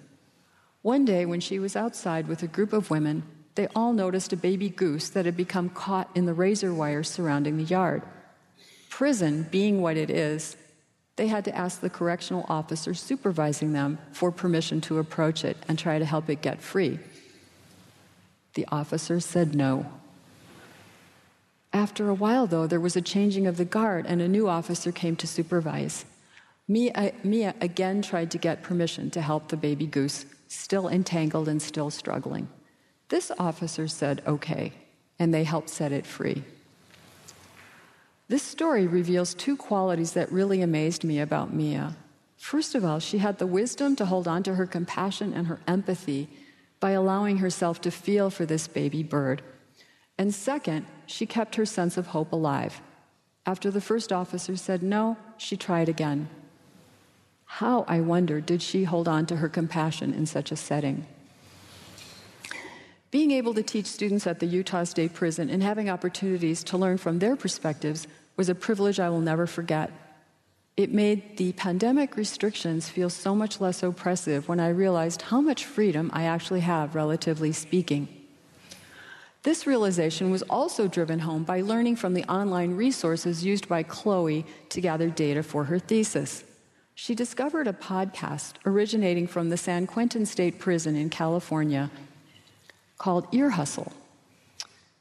One 0.81 1.05
day, 1.05 1.25
when 1.25 1.39
she 1.39 1.59
was 1.59 1.75
outside 1.75 2.27
with 2.27 2.41
a 2.41 2.47
group 2.47 2.73
of 2.73 2.89
women, 2.89 3.23
they 3.55 3.67
all 3.75 3.93
noticed 3.93 4.33
a 4.33 4.37
baby 4.37 4.69
goose 4.69 5.09
that 5.09 5.25
had 5.25 5.37
become 5.37 5.69
caught 5.69 6.09
in 6.15 6.25
the 6.25 6.33
razor 6.33 6.73
wire 6.73 7.03
surrounding 7.03 7.57
the 7.57 7.63
yard. 7.63 8.01
Prison, 8.89 9.47
being 9.51 9.81
what 9.81 9.95
it 9.97 10.09
is, 10.09 10.57
they 11.17 11.27
had 11.27 11.45
to 11.45 11.55
ask 11.55 11.81
the 11.81 11.89
correctional 11.89 12.45
officer 12.49 12.93
supervising 12.93 13.73
them 13.73 13.99
for 14.11 14.31
permission 14.31 14.81
to 14.81 14.97
approach 14.97 15.45
it 15.45 15.57
and 15.67 15.77
try 15.77 15.99
to 15.99 16.05
help 16.05 16.29
it 16.29 16.41
get 16.41 16.61
free. 16.61 16.99
The 18.55 18.65
officer 18.71 19.19
said 19.19 19.53
no. 19.53 19.85
After 21.73 22.09
a 22.09 22.13
while, 22.13 22.47
though, 22.47 22.67
there 22.67 22.79
was 22.79 22.95
a 22.95 23.01
changing 23.01 23.45
of 23.45 23.57
the 23.57 23.65
guard 23.65 24.05
and 24.07 24.21
a 24.21 24.27
new 24.27 24.47
officer 24.49 24.91
came 24.91 25.15
to 25.17 25.27
supervise. 25.27 26.05
Mia, 26.67 27.13
Mia 27.23 27.53
again 27.61 28.01
tried 28.01 28.31
to 28.31 28.37
get 28.37 28.63
permission 28.63 29.11
to 29.11 29.21
help 29.21 29.49
the 29.49 29.57
baby 29.57 29.85
goose 29.85 30.25
still 30.51 30.87
entangled 30.87 31.47
and 31.47 31.61
still 31.61 31.89
struggling. 31.89 32.47
This 33.09 33.31
officer 33.39 33.87
said, 33.87 34.21
okay, 34.27 34.73
and 35.17 35.33
they 35.33 35.43
helped 35.43 35.69
set 35.69 35.91
it 35.91 36.05
free. 36.05 36.43
This 38.27 38.43
story 38.43 38.87
reveals 38.87 39.33
two 39.33 39.57
qualities 39.57 40.13
that 40.13 40.31
really 40.31 40.61
amazed 40.61 41.03
me 41.03 41.19
about 41.19 41.53
Mia. 41.53 41.95
First 42.37 42.75
of 42.75 42.83
all, 42.83 42.99
she 42.99 43.17
had 43.19 43.37
the 43.37 43.47
wisdom 43.47 43.95
to 43.97 44.05
hold 44.05 44.27
on 44.27 44.43
to 44.43 44.55
her 44.55 44.65
compassion 44.65 45.33
and 45.33 45.47
her 45.47 45.59
empathy 45.67 46.29
by 46.79 46.91
allowing 46.91 47.37
herself 47.37 47.79
to 47.81 47.91
feel 47.91 48.29
for 48.29 48.45
this 48.45 48.67
baby 48.67 49.03
bird. 49.03 49.41
And 50.17 50.33
second, 50.33 50.85
she 51.05 51.25
kept 51.25 51.55
her 51.55 51.65
sense 51.65 51.97
of 51.97 52.07
hope 52.07 52.31
alive. 52.31 52.81
After 53.45 53.71
the 53.71 53.81
first 53.81 54.11
officer 54.11 54.55
said 54.55 54.83
no, 54.83 55.17
she 55.37 55.55
tried 55.55 55.89
again. 55.89 56.29
How, 57.55 57.83
I 57.87 57.99
wonder, 57.99 58.39
did 58.39 58.61
she 58.61 58.85
hold 58.85 59.09
on 59.09 59.25
to 59.27 59.35
her 59.35 59.49
compassion 59.49 60.13
in 60.13 60.25
such 60.25 60.51
a 60.51 60.55
setting? 60.55 61.05
Being 63.11 63.31
able 63.31 63.53
to 63.53 63.61
teach 63.61 63.87
students 63.87 64.25
at 64.25 64.39
the 64.39 64.45
Utah 64.47 64.85
State 64.85 65.13
Prison 65.13 65.49
and 65.49 65.61
having 65.61 65.89
opportunities 65.89 66.63
to 66.63 66.77
learn 66.77 66.97
from 66.97 67.19
their 67.19 67.35
perspectives 67.35 68.07
was 68.37 68.47
a 68.47 68.55
privilege 68.55 69.01
I 69.01 69.09
will 69.09 69.19
never 69.19 69.45
forget. 69.45 69.91
It 70.77 70.93
made 70.93 71.37
the 71.37 71.51
pandemic 71.51 72.15
restrictions 72.15 72.87
feel 72.87 73.09
so 73.09 73.35
much 73.35 73.59
less 73.59 73.83
oppressive 73.83 74.47
when 74.47 74.61
I 74.61 74.69
realized 74.69 75.23
how 75.23 75.41
much 75.41 75.65
freedom 75.65 76.09
I 76.13 76.23
actually 76.23 76.61
have, 76.61 76.95
relatively 76.95 77.51
speaking. 77.51 78.07
This 79.43 79.67
realization 79.67 80.31
was 80.31 80.41
also 80.43 80.87
driven 80.87 81.19
home 81.19 81.43
by 81.43 81.61
learning 81.61 81.97
from 81.97 82.13
the 82.13 82.23
online 82.31 82.75
resources 82.75 83.43
used 83.43 83.67
by 83.67 83.83
Chloe 83.83 84.45
to 84.69 84.81
gather 84.81 85.09
data 85.09 85.43
for 85.43 85.65
her 85.65 85.79
thesis. 85.79 86.45
She 87.03 87.15
discovered 87.15 87.67
a 87.67 87.73
podcast 87.73 88.57
originating 88.63 89.25
from 89.25 89.49
the 89.49 89.57
San 89.57 89.87
Quentin 89.87 90.23
State 90.23 90.59
Prison 90.59 90.95
in 90.95 91.09
California 91.09 91.89
called 92.99 93.25
Ear 93.31 93.49
Hustle. 93.49 93.91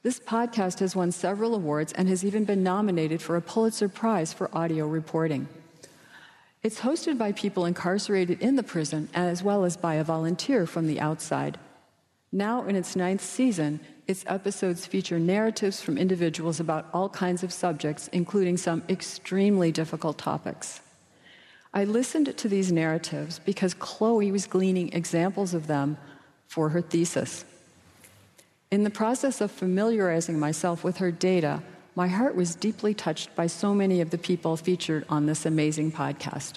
This 0.03 0.19
podcast 0.19 0.79
has 0.79 0.97
won 0.97 1.13
several 1.13 1.55
awards 1.55 1.93
and 1.93 2.09
has 2.09 2.25
even 2.25 2.47
been 2.47 2.63
nominated 2.63 3.21
for 3.21 3.37
a 3.37 3.43
Pulitzer 3.43 3.91
Prize 3.91 4.33
for 4.33 4.49
audio 4.57 4.87
reporting. 4.87 5.47
It's 6.63 6.81
hosted 6.81 7.19
by 7.19 7.33
people 7.33 7.67
incarcerated 7.67 8.41
in 8.41 8.57
the 8.57 8.63
prison 8.63 9.11
as 9.13 9.43
well 9.43 9.67
as 9.67 9.77
by 9.77 9.97
a 9.97 10.03
volunteer 10.03 10.65
from 10.65 10.87
the 10.87 11.01
outside. 11.01 11.59
Now, 12.33 12.65
in 12.65 12.77
its 12.77 12.97
ninth 12.97 13.21
season, 13.21 13.79
its 14.07 14.25
episodes 14.27 14.87
feature 14.87 15.19
narratives 15.19 15.83
from 15.83 15.99
individuals 15.99 16.61
about 16.61 16.87
all 16.95 17.11
kinds 17.11 17.43
of 17.43 17.53
subjects, 17.53 18.09
including 18.09 18.57
some 18.57 18.85
extremely 18.89 19.71
difficult 19.71 20.17
topics. 20.17 20.81
I 21.73 21.85
listened 21.85 22.37
to 22.37 22.49
these 22.49 22.73
narratives 22.73 23.39
because 23.39 23.75
Chloe 23.75 24.33
was 24.33 24.47
gleaning 24.47 24.93
examples 24.93 25.55
of 25.55 25.69
them 25.69 25.99
for 26.49 26.71
her 26.71 26.81
thesis. 26.81 27.45
In 28.73 28.83
the 28.83 28.91
process 28.91 29.41
of 29.41 29.51
familiarizing 29.51 30.39
myself 30.39 30.83
with 30.83 30.99
her 30.99 31.13
data, 31.13 31.63
my 31.95 32.09
heart 32.09 32.35
was 32.35 32.55
deeply 32.55 32.95
touched 32.95 33.35
by 33.37 33.47
so 33.47 33.75
many 33.75 34.01
of 34.01 34.11
the 34.11 34.19
people 34.19 34.57
featured 34.57 35.05
on 35.09 35.27
this 35.27 35.47
amazing 35.47 35.93
podcast. 35.93 36.55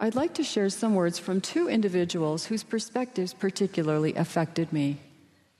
I'd 0.00 0.14
like 0.16 0.34
to 0.34 0.44
share 0.44 0.70
some 0.70 0.94
words 0.94 1.18
from 1.18 1.40
two 1.40 1.68
individuals 1.68 2.46
whose 2.46 2.64
perspectives 2.64 3.32
particularly 3.32 4.14
affected 4.14 4.72
me. 4.72 4.98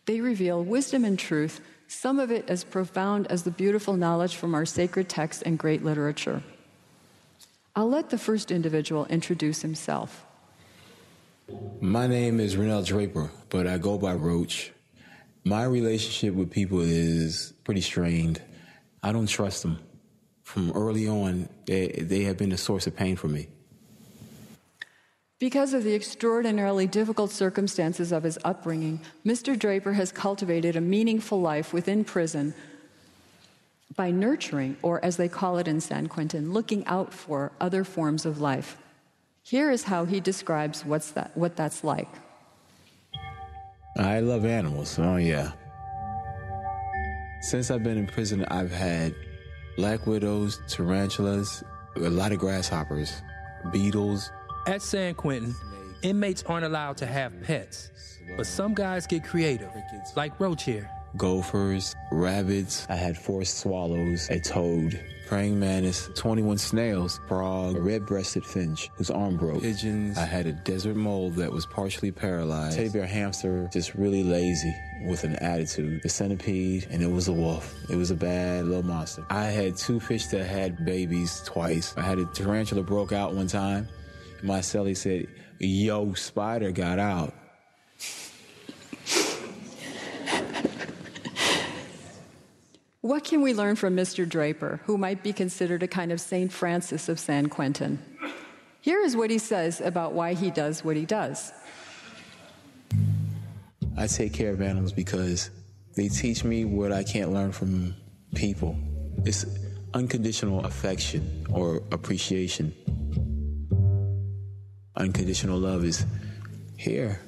They 0.06 0.20
reveal 0.20 0.62
wisdom 0.62 1.04
and 1.04 1.18
truth, 1.18 1.60
some 1.86 2.18
of 2.18 2.30
it 2.30 2.44
as 2.48 2.64
profound 2.64 3.28
as 3.28 3.44
the 3.44 3.50
beautiful 3.50 3.96
knowledge 3.96 4.34
from 4.34 4.54
our 4.54 4.66
sacred 4.66 5.08
texts 5.08 5.42
and 5.42 5.58
great 5.58 5.84
literature. 5.84 6.42
I'll 7.76 7.88
let 7.88 8.10
the 8.10 8.18
first 8.18 8.52
individual 8.52 9.04
introduce 9.06 9.62
himself. 9.62 10.24
My 11.80 12.06
name 12.06 12.38
is 12.38 12.54
Renell 12.54 12.86
Draper, 12.86 13.30
but 13.48 13.66
I 13.66 13.78
go 13.78 13.98
by 13.98 14.14
Roach. 14.14 14.72
My 15.42 15.64
relationship 15.64 16.34
with 16.34 16.50
people 16.50 16.80
is 16.80 17.52
pretty 17.64 17.80
strained. 17.80 18.40
I 19.02 19.10
don't 19.10 19.26
trust 19.26 19.62
them. 19.62 19.78
From 20.44 20.70
early 20.72 21.08
on, 21.08 21.48
they, 21.66 21.88
they 21.88 22.22
have 22.22 22.38
been 22.38 22.52
a 22.52 22.56
source 22.56 22.86
of 22.86 22.94
pain 22.94 23.16
for 23.16 23.28
me. 23.28 23.48
Because 25.40 25.74
of 25.74 25.82
the 25.82 25.94
extraordinarily 25.94 26.86
difficult 26.86 27.32
circumstances 27.32 28.12
of 28.12 28.22
his 28.22 28.38
upbringing, 28.44 29.00
Mr. 29.26 29.58
Draper 29.58 29.94
has 29.94 30.12
cultivated 30.12 30.76
a 30.76 30.80
meaningful 30.80 31.40
life 31.40 31.72
within 31.72 32.04
prison 32.04 32.54
by 33.96 34.10
nurturing, 34.10 34.76
or 34.82 35.04
as 35.04 35.16
they 35.16 35.28
call 35.28 35.58
it 35.58 35.68
in 35.68 35.80
San 35.80 36.06
Quentin, 36.08 36.52
looking 36.52 36.86
out 36.86 37.12
for 37.12 37.52
other 37.60 37.84
forms 37.84 38.26
of 38.26 38.40
life. 38.40 38.78
Here 39.42 39.70
is 39.70 39.84
how 39.84 40.04
he 40.04 40.20
describes 40.20 40.84
what's 40.84 41.10
that, 41.12 41.36
what 41.36 41.56
that's 41.56 41.84
like. 41.84 42.08
I 43.96 44.20
love 44.20 44.44
animals. 44.44 44.98
Oh, 44.98 45.16
yeah. 45.16 45.52
Since 47.42 47.70
I've 47.70 47.82
been 47.82 47.98
in 47.98 48.06
prison, 48.06 48.44
I've 48.46 48.72
had 48.72 49.14
black 49.76 50.06
widows, 50.06 50.60
tarantulas, 50.66 51.62
a 51.96 52.00
lot 52.00 52.32
of 52.32 52.38
grasshoppers, 52.38 53.22
beetles. 53.70 54.30
At 54.66 54.82
San 54.82 55.14
Quentin, 55.14 55.54
inmates 56.02 56.42
aren't 56.44 56.64
allowed 56.64 56.96
to 56.98 57.06
have 57.06 57.32
pets, 57.42 57.90
but 58.36 58.46
some 58.46 58.74
guys 58.74 59.06
get 59.06 59.24
creative, 59.24 59.70
like 60.16 60.40
Roach 60.40 60.64
here 60.64 60.90
gophers, 61.16 61.94
rabbits. 62.10 62.86
I 62.88 62.96
had 62.96 63.16
four 63.16 63.44
swallows, 63.44 64.28
a 64.30 64.40
toad, 64.40 65.00
praying 65.26 65.58
mantis, 65.58 66.08
21 66.14 66.58
snails, 66.58 67.20
frog, 67.28 67.76
a 67.76 67.80
red-breasted 67.80 68.44
finch 68.44 68.90
whose 68.94 69.10
arm 69.10 69.36
broke, 69.36 69.62
pigeons. 69.62 70.18
I 70.18 70.24
had 70.24 70.46
a 70.46 70.52
desert 70.52 70.96
mole 70.96 71.30
that 71.30 71.50
was 71.50 71.66
partially 71.66 72.10
paralyzed, 72.10 72.76
teddy 72.76 72.88
bear 72.88 73.06
hamster, 73.06 73.68
just 73.72 73.94
really 73.94 74.22
lazy 74.22 74.74
with 75.06 75.24
an 75.24 75.36
attitude, 75.36 76.04
a 76.04 76.08
centipede, 76.08 76.86
and 76.90 77.02
it 77.02 77.10
was 77.10 77.28
a 77.28 77.32
wolf. 77.32 77.74
It 77.88 77.96
was 77.96 78.10
a 78.10 78.16
bad 78.16 78.66
little 78.66 78.84
monster. 78.84 79.24
I 79.30 79.46
had 79.46 79.76
two 79.76 80.00
fish 80.00 80.26
that 80.26 80.44
had 80.44 80.84
babies 80.84 81.42
twice. 81.44 81.94
I 81.96 82.02
had 82.02 82.18
a 82.18 82.26
tarantula 82.26 82.82
broke 82.82 83.12
out 83.12 83.34
one 83.34 83.46
time. 83.46 83.88
My 84.42 84.58
cellie 84.58 84.96
said, 84.96 85.26
yo, 85.58 86.12
spider 86.14 86.70
got 86.70 86.98
out. 86.98 87.34
What 93.04 93.22
can 93.22 93.42
we 93.42 93.52
learn 93.52 93.76
from 93.76 93.94
Mr. 93.94 94.26
Draper, 94.26 94.80
who 94.84 94.96
might 94.96 95.22
be 95.22 95.34
considered 95.34 95.82
a 95.82 95.86
kind 95.86 96.10
of 96.10 96.22
St. 96.22 96.50
Francis 96.50 97.10
of 97.10 97.20
San 97.20 97.50
Quentin? 97.50 97.98
Here 98.80 98.98
is 99.02 99.14
what 99.14 99.28
he 99.28 99.36
says 99.36 99.82
about 99.82 100.14
why 100.14 100.32
he 100.32 100.50
does 100.50 100.82
what 100.82 100.96
he 100.96 101.04
does. 101.04 101.52
I 103.98 104.06
take 104.06 104.32
care 104.32 104.52
of 104.52 104.62
animals 104.62 104.90
because 104.90 105.50
they 105.94 106.08
teach 106.08 106.44
me 106.44 106.64
what 106.64 106.92
I 106.92 107.04
can't 107.04 107.30
learn 107.30 107.52
from 107.52 107.94
people. 108.34 108.74
It's 109.26 109.44
unconditional 109.92 110.64
affection 110.64 111.46
or 111.50 111.82
appreciation. 111.92 112.72
Unconditional 114.96 115.58
love 115.58 115.84
is 115.84 116.06
here. 116.78 117.20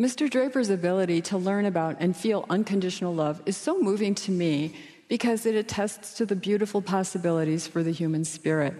Mr. 0.00 0.30
Draper's 0.30 0.70
ability 0.70 1.20
to 1.20 1.36
learn 1.36 1.66
about 1.66 1.94
and 2.00 2.16
feel 2.16 2.46
unconditional 2.48 3.14
love 3.14 3.42
is 3.44 3.54
so 3.54 3.78
moving 3.78 4.14
to 4.14 4.30
me 4.30 4.74
because 5.08 5.44
it 5.44 5.54
attests 5.54 6.14
to 6.14 6.24
the 6.24 6.34
beautiful 6.34 6.80
possibilities 6.80 7.66
for 7.66 7.82
the 7.82 7.90
human 7.90 8.24
spirit. 8.24 8.72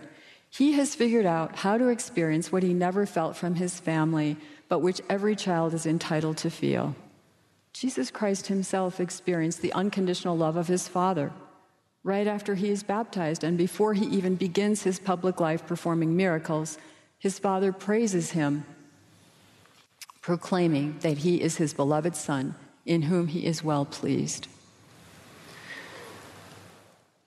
He 0.48 0.72
has 0.72 0.94
figured 0.94 1.26
out 1.26 1.56
how 1.56 1.76
to 1.76 1.88
experience 1.88 2.50
what 2.50 2.62
he 2.62 2.72
never 2.72 3.04
felt 3.04 3.36
from 3.36 3.56
his 3.56 3.78
family, 3.78 4.38
but 4.70 4.78
which 4.78 5.02
every 5.10 5.36
child 5.36 5.74
is 5.74 5.84
entitled 5.84 6.38
to 6.38 6.48
feel. 6.48 6.96
Jesus 7.74 8.10
Christ 8.10 8.46
himself 8.46 8.98
experienced 8.98 9.60
the 9.60 9.74
unconditional 9.74 10.38
love 10.38 10.56
of 10.56 10.68
his 10.68 10.88
Father. 10.88 11.32
Right 12.02 12.26
after 12.26 12.54
he 12.54 12.70
is 12.70 12.82
baptized 12.82 13.44
and 13.44 13.58
before 13.58 13.92
he 13.92 14.06
even 14.06 14.36
begins 14.36 14.84
his 14.84 14.98
public 14.98 15.38
life 15.38 15.66
performing 15.66 16.16
miracles, 16.16 16.78
his 17.18 17.38
Father 17.38 17.72
praises 17.72 18.30
him 18.30 18.64
proclaiming 20.20 20.98
that 21.00 21.18
he 21.18 21.40
is 21.40 21.56
his 21.56 21.72
beloved 21.72 22.14
Son, 22.14 22.54
in 22.84 23.02
whom 23.02 23.28
he 23.28 23.46
is 23.46 23.64
well 23.64 23.84
pleased. 23.84 24.48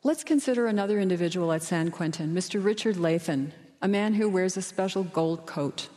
Let's 0.04 0.24
consider 0.24 0.68
another 0.68 1.00
individual 1.00 1.54
at 1.54 1.64
San 1.64 1.90
Quentin, 1.90 2.36
Mr. 2.36 2.64
Richard 2.64 2.98
Lathan, 2.98 3.52
a 3.82 3.88
man 3.88 4.14
who 4.14 4.30
wears 4.30 4.58
a 4.58 4.62
special 4.62 5.04
gold 5.04 5.46
coat. 5.46 5.88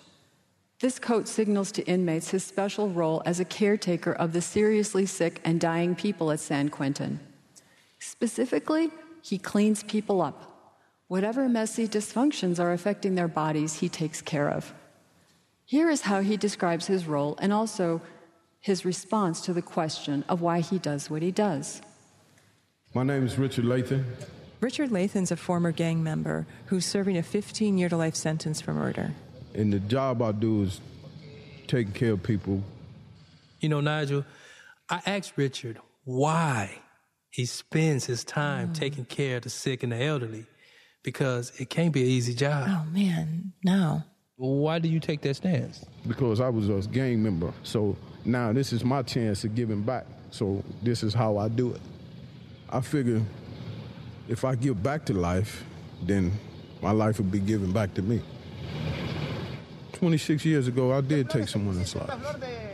This 0.81 0.99
coat 0.99 1.27
signals 1.27 1.73
to 1.73 1.85
inmates 1.87 2.31
his 2.31 2.45
special 2.45 2.89
role 2.89 3.23
as 3.25 3.41
a 3.41 3.45
caretaker 3.45 4.13
of 4.13 4.33
the 4.33 4.43
seriously 4.43 5.07
sick 5.07 5.41
and 5.45 5.61
dying 5.61 5.95
people 5.95 6.31
at 6.31 6.39
San 6.39 6.69
Quentin. 6.69 7.19
Specifically, 7.99 8.91
he 9.23 9.39
cleans 9.39 9.83
people 9.83 10.21
up. 10.21 10.79
Whatever 11.09 11.49
messy 11.49 11.89
dysfunctions 11.89 12.61
are 12.61 12.73
affecting 12.73 13.15
their 13.15 13.29
bodies, 13.29 13.75
he 13.75 13.89
takes 13.89 14.21
care 14.21 14.51
of. 14.51 14.73
Here 15.69 15.91
is 15.91 16.03
how 16.03 16.21
he 16.21 16.37
describes 16.37 16.87
his 16.87 17.07
role 17.07 17.37
and 17.41 17.53
also 17.53 18.01
his 18.61 18.85
response 18.85 19.41
to 19.41 19.53
the 19.53 19.63
question 19.63 20.25
of 20.29 20.41
why 20.41 20.61
he 20.61 20.79
does 20.79 21.11
what 21.11 21.23
he 21.23 21.33
does. 21.33 21.83
My 22.95 23.03
name 23.03 23.27
is 23.27 23.37
Richard 23.37 23.65
Lathan. 23.65 24.05
Richard 24.61 24.91
Lathan's 24.91 25.33
a 25.33 25.37
former 25.37 25.73
gang 25.73 26.05
member 26.05 26.47
who's 26.67 26.87
serving 26.87 27.17
a 27.17 27.23
15 27.23 27.79
year 27.79 27.89
to 27.89 27.97
life 27.97 28.15
sentence 28.15 28.61
for 28.61 28.73
murder. 28.73 29.13
And 29.55 29.73
the 29.73 29.81
job 29.81 30.23
I 30.23 30.31
do 30.31 30.63
is 30.63 30.81
taking 31.67 31.93
care 31.93 32.13
of 32.13 32.23
people. 32.23 32.63
You 33.59 33.69
know, 33.69 33.81
Nigel, 33.81 34.25
I 34.89 35.03
asked 35.05 35.33
Richard 35.35 35.81
why 36.05 36.79
he 37.31 37.45
spends 37.45 38.05
his 38.05 38.23
time 38.23 38.69
mm. 38.69 38.75
taking 38.75 39.05
care 39.05 39.39
of 39.39 39.43
the 39.43 39.51
sick 39.51 39.83
and 39.83 39.91
the 39.91 40.01
elderly 40.01 40.47
because 41.03 41.53
it 41.59 41.71
can't 41.71 41.93
be 41.93 42.03
an 42.03 42.09
easy 42.09 42.35
job. 42.35 42.69
Oh, 42.71 42.85
man, 42.93 43.53
no. 43.65 44.05
Why 44.39 44.79
do 44.79 44.89
you 44.89 45.01
take 45.01 45.23
that 45.23 45.35
stance? 45.35 45.87
Because 46.07 46.41
I 46.43 46.51
was 46.51 46.69
a 46.69 46.89
gang 46.89 47.23
member. 47.23 47.55
So 47.63 47.97
now 48.25 48.53
this 48.53 48.73
is 48.73 48.85
my 48.85 49.03
chance 49.03 49.45
of 49.45 49.55
giving 49.55 49.83
back. 49.83 50.05
So 50.31 50.63
this 50.83 51.03
is 51.03 51.15
how 51.15 51.39
I 51.39 51.49
do 51.49 51.73
it. 51.73 51.81
I 52.69 52.83
figure 52.83 53.23
if 54.29 54.45
I 54.45 54.55
give 54.55 54.83
back 54.83 55.07
to 55.07 55.15
life, 55.15 55.65
then 56.03 56.33
my 56.83 56.91
life 56.91 57.17
would 57.19 57.33
be 57.33 57.39
given 57.39 57.73
back 57.73 57.95
to 57.95 58.03
me. 58.03 58.21
26 59.93 60.45
years 60.45 60.69
ago, 60.69 60.93
I 60.93 61.01
did 61.01 61.31
take 61.31 61.49
someone's 61.49 61.97
life, 61.97 62.11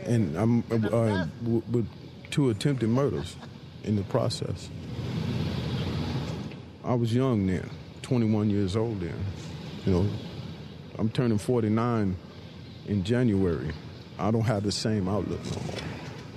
and 0.05 0.35
I'm 0.35 0.63
uh, 0.69 1.25
with 1.41 1.87
two 2.31 2.49
attempted 2.49 2.89
murders 2.89 3.37
in 3.85 3.95
the 3.95 4.03
process. 4.03 4.69
I 6.83 6.95
was 6.95 7.15
young 7.15 7.47
then, 7.47 7.69
21 8.01 8.49
years 8.49 8.75
old 8.75 8.99
then. 8.99 9.15
You 9.85 9.93
know, 9.93 10.09
I'm 10.99 11.09
turning 11.09 11.37
49 11.37 12.15
in 12.87 13.03
January. 13.03 13.71
I 14.19 14.31
don't 14.31 14.43
have 14.43 14.63
the 14.63 14.71
same 14.71 15.07
outlook 15.07 15.43
no 15.45 15.61
more. 15.63 15.75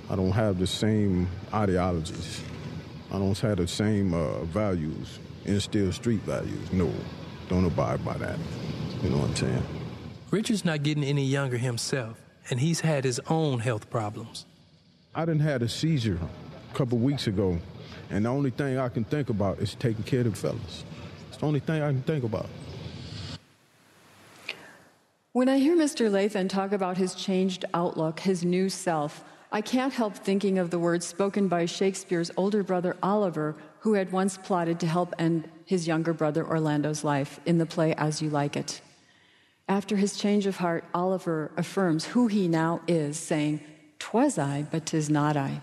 I 0.09 0.15
don't 0.15 0.31
have 0.31 0.57
the 0.57 0.67
same 0.67 1.27
ideologies. 1.53 2.41
I 3.11 3.19
don't 3.19 3.37
have 3.39 3.57
the 3.57 3.67
same 3.67 4.13
uh, 4.13 4.43
values, 4.45 5.19
instill 5.45 5.91
street 5.91 6.21
values. 6.21 6.71
No, 6.73 6.91
don't 7.49 7.65
abide 7.65 8.03
by 8.03 8.17
that. 8.17 8.37
You 9.03 9.09
know 9.09 9.17
what 9.17 9.29
I'm 9.29 9.35
saying? 9.35 9.63
Richard's 10.31 10.65
not 10.65 10.83
getting 10.83 11.03
any 11.03 11.23
younger 11.23 11.57
himself, 11.57 12.19
and 12.49 12.59
he's 12.59 12.81
had 12.81 13.03
his 13.03 13.21
own 13.29 13.59
health 13.59 13.89
problems. 13.89 14.45
I 15.13 15.25
didn't 15.25 15.41
had 15.41 15.61
a 15.61 15.69
seizure 15.69 16.19
a 16.71 16.75
couple 16.75 16.97
weeks 16.97 17.27
ago, 17.27 17.59
and 18.09 18.25
the 18.25 18.29
only 18.29 18.49
thing 18.49 18.77
I 18.77 18.89
can 18.89 19.03
think 19.03 19.29
about 19.29 19.59
is 19.59 19.75
taking 19.75 20.03
care 20.03 20.21
of 20.21 20.31
the 20.31 20.35
fellas. 20.35 20.83
It's 21.29 21.37
the 21.37 21.45
only 21.45 21.59
thing 21.59 21.81
I 21.81 21.89
can 21.91 22.01
think 22.03 22.23
about. 22.23 22.47
When 25.37 25.49
I 25.49 25.59
hear 25.59 25.75
Mr. 25.75 26.09
Lathan 26.09 26.49
talk 26.49 26.71
about 26.71 26.97
his 26.97 27.13
changed 27.13 27.63
outlook, 27.75 28.21
his 28.21 28.43
new 28.43 28.69
self, 28.69 29.23
I 29.51 29.61
can't 29.61 29.93
help 29.93 30.15
thinking 30.15 30.57
of 30.57 30.71
the 30.71 30.79
words 30.79 31.05
spoken 31.05 31.47
by 31.47 31.67
Shakespeare's 31.67 32.31
older 32.35 32.63
brother 32.63 32.97
Oliver, 33.03 33.55
who 33.81 33.93
had 33.93 34.11
once 34.11 34.35
plotted 34.35 34.79
to 34.79 34.87
help 34.87 35.13
end 35.19 35.47
his 35.63 35.87
younger 35.87 36.11
brother 36.11 36.43
Orlando's 36.43 37.03
life 37.03 37.39
in 37.45 37.59
the 37.59 37.67
play 37.67 37.93
As 37.93 38.19
You 38.19 38.31
Like 38.31 38.57
It. 38.57 38.81
After 39.69 39.95
his 39.95 40.17
change 40.17 40.47
of 40.47 40.57
heart, 40.57 40.85
Oliver 40.91 41.51
affirms 41.55 42.05
who 42.05 42.25
he 42.25 42.47
now 42.47 42.81
is, 42.87 43.19
saying, 43.19 43.59
Twas 43.99 44.39
I, 44.39 44.65
but 44.71 44.87
tis 44.87 45.07
not 45.07 45.37
I. 45.37 45.61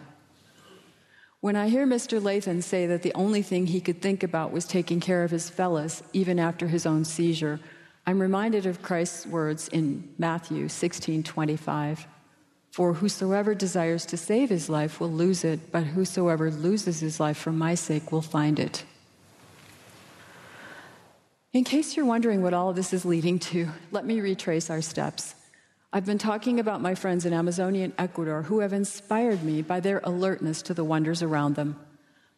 When 1.41 1.57
I 1.57 1.69
hear 1.69 1.85
Mr. 1.85 2.21
Lathan 2.21 2.63
say 2.63 2.87
that 2.87 3.03
the 3.03 3.13
only 3.15 3.43
thing 3.43 3.67
he 3.67 3.81
could 3.81 4.01
think 4.01 4.23
about 4.23 4.53
was 4.53 4.67
taking 4.67 5.01
care 5.01 5.25
of 5.25 5.33
his 5.33 5.51
fellows, 5.51 6.05
even 6.13 6.39
after 6.39 6.69
his 6.69 6.87
own 6.87 7.05
seizure, 7.05 7.59
I'm 8.07 8.21
reminded 8.21 8.67
of 8.67 8.83
Christ's 8.83 9.27
words 9.27 9.69
in 9.69 10.13
Matthew 10.19 10.69
16 10.69 11.23
25. 11.23 12.07
For 12.71 12.95
whosoever 12.95 13.55
desires 13.55 14.05
to 14.07 14.17
save 14.17 14.51
his 14.51 14.69
life 14.69 14.99
will 14.99 15.11
lose 15.11 15.45
it, 15.45 15.71
but 15.71 15.85
whosoever 15.85 16.51
loses 16.51 17.01
his 17.01 17.21
life 17.21 17.37
for 17.37 17.53
my 17.53 17.77
sake 17.77 18.11
will 18.11 18.21
find 18.21 18.59
it. 18.59 18.85
In 21.53 21.63
case 21.63 21.97
you're 21.97 22.05
wondering 22.05 22.43
what 22.43 22.53
all 22.53 22.73
this 22.73 22.93
is 22.93 23.05
leading 23.05 23.39
to, 23.39 23.69
let 23.93 24.05
me 24.05 24.21
retrace 24.21 24.71
our 24.71 24.83
steps. 24.83 25.37
I've 25.93 26.05
been 26.05 26.19
talking 26.19 26.59
about 26.59 26.83
my 26.83 26.97
friends 26.97 27.25
in 27.25 27.33
Amazonian 27.33 27.93
Ecuador 27.97 28.43
who 28.43 28.59
have 28.59 28.73
inspired 28.73 29.45
me 29.45 29.63
by 29.63 29.79
their 29.79 30.01
alertness 30.03 30.61
to 30.63 30.75
the 30.75 30.83
wonders 30.83 31.23
around 31.23 31.55
them. 31.55 31.79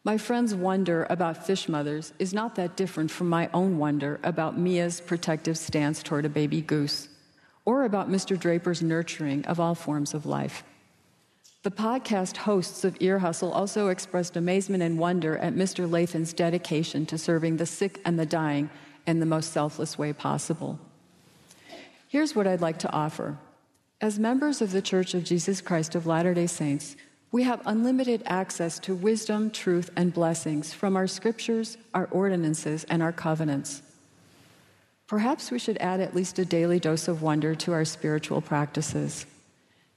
My 0.07 0.19
friend's 0.19 0.55
wonder 0.55 1.05
about 1.11 1.49
fish 1.49 1.69
mothers 1.69 2.13
is 2.21 2.33
not 2.33 2.55
that 2.55 2.77
different 2.77 3.11
from 3.11 3.29
my 3.29 3.51
own 3.53 3.77
wonder 3.77 4.21
about 4.23 4.57
Mia's 4.57 5.01
protective 5.01 5.59
stance 5.59 6.01
toward 6.01 6.25
a 6.25 6.29
baby 6.29 6.61
goose 6.61 7.09
or 7.65 7.85
about 7.85 8.09
Mr. 8.09 8.39
Draper's 8.39 8.83
nurturing 8.83 9.45
of 9.47 9.59
all 9.59 9.75
forms 9.75 10.15
of 10.15 10.25
life. 10.25 10.63
The 11.65 11.73
podcast 11.73 12.37
hosts 12.37 12.85
of 12.85 12.97
Ear 13.01 13.19
Hustle 13.19 13.51
also 13.51 13.89
expressed 13.89 14.37
amazement 14.37 14.85
and 14.85 14.97
wonder 14.97 15.37
at 15.39 15.57
Mr. 15.57 15.91
Lathan's 15.91 16.33
dedication 16.33 17.05
to 17.07 17.19
serving 17.19 17.57
the 17.57 17.67
sick 17.67 18.01
and 18.05 18.17
the 18.17 18.27
dying 18.27 18.71
in 19.09 19.19
the 19.19 19.27
most 19.27 19.53
selfless 19.53 19.99
way 19.99 20.13
possible. 20.13 20.79
Here's 22.07 22.37
what 22.37 22.47
I'd 22.47 22.61
like 22.61 22.79
to 22.79 22.93
offer. 22.93 23.39
As 24.01 24.21
members 24.21 24.63
of 24.63 24.71
the 24.71 24.83
Church 24.83 25.15
of 25.15 25.25
Jesus 25.25 25.61
Christ 25.61 25.97
of 25.97 26.07
Latter 26.07 26.33
day 26.33 26.47
Saints, 26.47 26.95
we 27.37 27.43
have 27.43 27.61
unlimited 27.67 28.23
access 28.25 28.79
to 28.79 28.95
wisdom, 28.95 29.51
truth, 29.51 29.91
and 29.95 30.11
blessings 30.11 30.73
from 30.73 30.97
our 30.97 31.07
scriptures, 31.07 31.77
our 31.93 32.09
ordinances, 32.11 32.85
and 32.85 33.03
our 33.03 33.13
covenants. 33.13 33.83
Perhaps 35.07 35.51
we 35.51 35.59
should 35.59 35.77
add 35.77 36.01
at 36.01 36.17
least 36.17 36.39
a 36.39 36.47
daily 36.47 36.81
dose 36.81 37.09
of 37.09 37.21
wonder 37.21 37.55
to 37.55 37.75
our 37.75 37.85
spiritual 37.85 38.41
practices. 38.41 39.27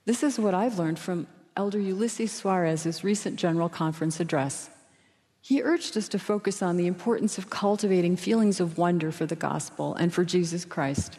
This 0.03 0.21
is 0.21 0.37
what 0.37 0.53
I've 0.53 0.77
learned 0.77 0.99
from 0.99 1.27
Elder 1.55 1.79
Ulisses 1.79 2.27
Soares's 2.27 3.05
recent 3.05 3.37
General 3.37 3.69
Conference 3.69 4.19
address. 4.19 4.69
He 5.39 5.63
urged 5.63 5.95
us 5.95 6.09
to 6.09 6.19
focus 6.19 6.61
on 6.61 6.75
the 6.75 6.87
importance 6.87 7.37
of 7.37 7.49
cultivating 7.49 8.17
feelings 8.17 8.59
of 8.59 8.77
wonder 8.77 9.13
for 9.13 9.25
the 9.25 9.37
gospel 9.37 9.95
and 9.95 10.13
for 10.13 10.25
Jesus 10.25 10.65
Christ. 10.65 11.17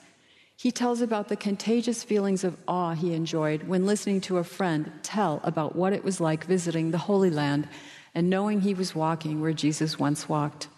He 0.60 0.70
tells 0.70 1.00
about 1.00 1.28
the 1.28 1.36
contagious 1.36 2.04
feelings 2.04 2.44
of 2.44 2.54
awe 2.68 2.92
he 2.92 3.14
enjoyed 3.14 3.62
when 3.62 3.86
listening 3.86 4.20
to 4.20 4.36
a 4.36 4.44
friend 4.44 4.92
tell 5.02 5.40
about 5.42 5.74
what 5.74 5.94
it 5.94 6.04
was 6.04 6.20
like 6.20 6.44
visiting 6.44 6.90
the 6.90 6.98
Holy 6.98 7.30
Land 7.30 7.66
and 8.14 8.28
knowing 8.28 8.60
he 8.60 8.74
was 8.74 8.94
walking 8.94 9.40
where 9.40 9.54
Jesus 9.54 9.98
once 9.98 10.28
walked. 10.28 10.68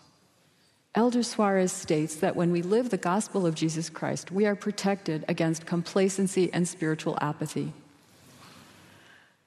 Elder 0.94 1.24
Soares 1.24 1.70
states 1.70 2.14
that 2.14 2.36
when 2.36 2.52
we 2.52 2.62
live 2.62 2.90
the 2.90 2.96
gospel 2.96 3.44
of 3.44 3.56
Jesus 3.56 3.90
Christ, 3.90 4.30
we 4.30 4.46
are 4.46 4.54
protected 4.54 5.24
against 5.26 5.66
complacency 5.66 6.48
and 6.52 6.68
spiritual 6.68 7.18
apathy. 7.20 7.72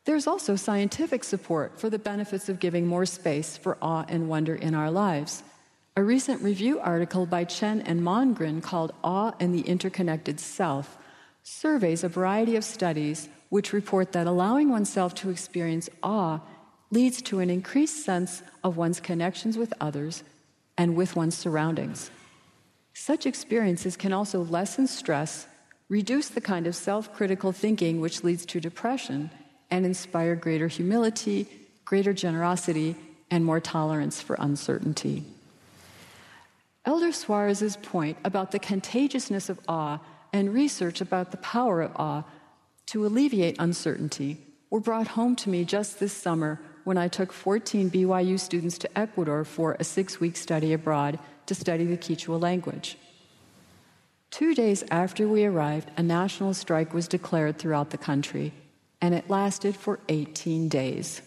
There's 0.03 0.27
also 0.27 0.57
scientific 0.57 1.23
support 1.23 1.79
for 1.79 1.89
the 1.89 1.97
benefits 1.97 2.49
of 2.49 2.59
giving 2.59 2.87
more 2.87 3.05
space 3.05 3.55
for 3.55 3.77
awe 3.81 4.03
and 4.09 4.27
wonder 4.27 4.53
in 4.53 4.75
our 4.75 4.91
lives. 4.91 5.43
A 5.97 6.03
recent 6.03 6.41
review 6.41 6.81
article 6.81 7.25
by 7.25 7.45
Chen 7.45 7.79
and 7.79 8.01
Mongrain 8.01 8.61
called 8.61 8.93
Awe 9.01 9.31
and 9.39 9.55
the 9.55 9.61
Interconnected 9.61 10.41
Self 10.41 10.97
surveys 11.41 12.03
a 12.03 12.09
variety 12.09 12.57
of 12.57 12.65
studies 12.65 13.29
which 13.47 13.71
report 13.71 14.11
that 14.11 14.27
allowing 14.27 14.67
oneself 14.67 15.15
to 15.15 15.29
experience 15.29 15.87
awe 16.03 16.41
leads 16.91 17.21
to 17.21 17.39
an 17.39 17.49
increased 17.49 18.03
sense 18.03 18.43
of 18.61 18.75
one's 18.75 18.99
connections 18.99 19.57
with 19.57 19.73
others 19.79 20.25
and 20.77 20.97
with 20.97 21.15
one's 21.15 21.37
surroundings. 21.37 22.11
Such 22.93 23.25
experiences 23.25 23.95
can 23.95 24.11
also 24.11 24.41
lessen 24.41 24.87
stress, 24.87 25.47
reduce 25.87 26.27
the 26.27 26.41
kind 26.41 26.67
of 26.67 26.75
self 26.75 27.13
critical 27.13 27.53
thinking 27.53 28.01
which 28.01 28.21
leads 28.21 28.45
to 28.47 28.59
depression, 28.59 29.29
and 29.71 29.85
inspire 29.85 30.35
greater 30.35 30.67
humility, 30.67 31.47
greater 31.85 32.11
generosity, 32.11 32.97
and 33.31 33.45
more 33.45 33.61
tolerance 33.61 34.21
for 34.21 34.35
uncertainty. 34.37 35.23
Elder 36.85 37.11
Soares's 37.11 37.77
point 37.77 38.17
about 38.23 38.51
the 38.51 38.59
contagiousness 38.59 39.49
of 39.49 39.59
awe 39.67 39.99
and 40.31 40.53
research 40.53 41.01
about 41.01 41.31
the 41.31 41.37
power 41.37 41.81
of 41.81 41.91
awe 41.95 42.23
to 42.87 43.05
alleviate 43.05 43.55
uncertainty 43.57 44.37
were 44.69 44.79
brought 44.79 45.07
home 45.07 45.35
to 45.37 45.49
me 45.49 45.65
just 45.65 45.99
this 45.99 46.13
summer 46.13 46.59
when 46.83 46.97
I 46.97 47.07
took 47.07 47.33
14 47.33 47.89
BYU 47.89 48.39
students 48.39 48.77
to 48.79 48.97
Ecuador 48.97 49.43
for 49.43 49.75
a 49.79 49.83
six 49.83 50.19
week 50.19 50.37
study 50.37 50.73
abroad 50.73 51.17
to 51.47 51.55
study 51.55 51.85
the 51.85 51.97
Quechua 51.97 52.39
language. 52.39 52.97
Two 54.29 54.53
days 54.53 54.83
after 54.91 55.27
we 55.27 55.45
arrived, 55.45 55.89
a 55.97 56.03
national 56.03 56.53
strike 56.53 56.93
was 56.93 57.07
declared 57.07 57.57
throughout 57.57 57.89
the 57.89 57.97
country, 57.97 58.53
and 59.01 59.15
it 59.15 59.29
lasted 59.29 59.75
for 59.75 59.99
18 60.09 60.69
days. 60.69 61.21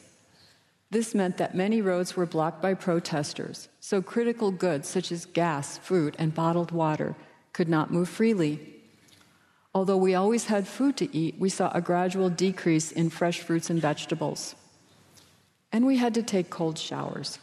This 0.91 1.15
meant 1.15 1.37
that 1.37 1.55
many 1.55 1.83
roads 1.83 2.17
were 2.17 2.27
blocked 2.27 2.63
by 2.63 2.75
protesters, 2.75 3.69
so 3.81 4.01
critical 4.01 4.51
goods 4.51 4.89
such 4.89 5.13
as 5.13 5.27
gas, 5.27 5.79
food, 5.79 6.17
and 6.19 6.35
bottled 6.35 6.71
water 6.71 7.15
could 7.53 7.69
not 7.69 7.93
move 7.93 8.09
freely. 8.09 8.75
Although 9.75 9.99
we 9.99 10.15
always 10.15 10.47
had 10.47 10.67
food 10.67 10.97
to 10.97 11.15
eat, 11.17 11.37
we 11.39 11.51
saw 11.51 11.71
a 11.73 11.81
gradual 11.81 12.31
decrease 12.31 12.91
in 12.91 13.11
fresh 13.11 13.41
fruits 13.41 13.69
and 13.69 13.81
vegetables 13.81 14.55
and 15.73 15.87
we 15.87 15.97
had 15.97 16.15
to 16.15 16.23
take 16.23 16.51
cold 16.51 16.79
showers. 16.79 17.39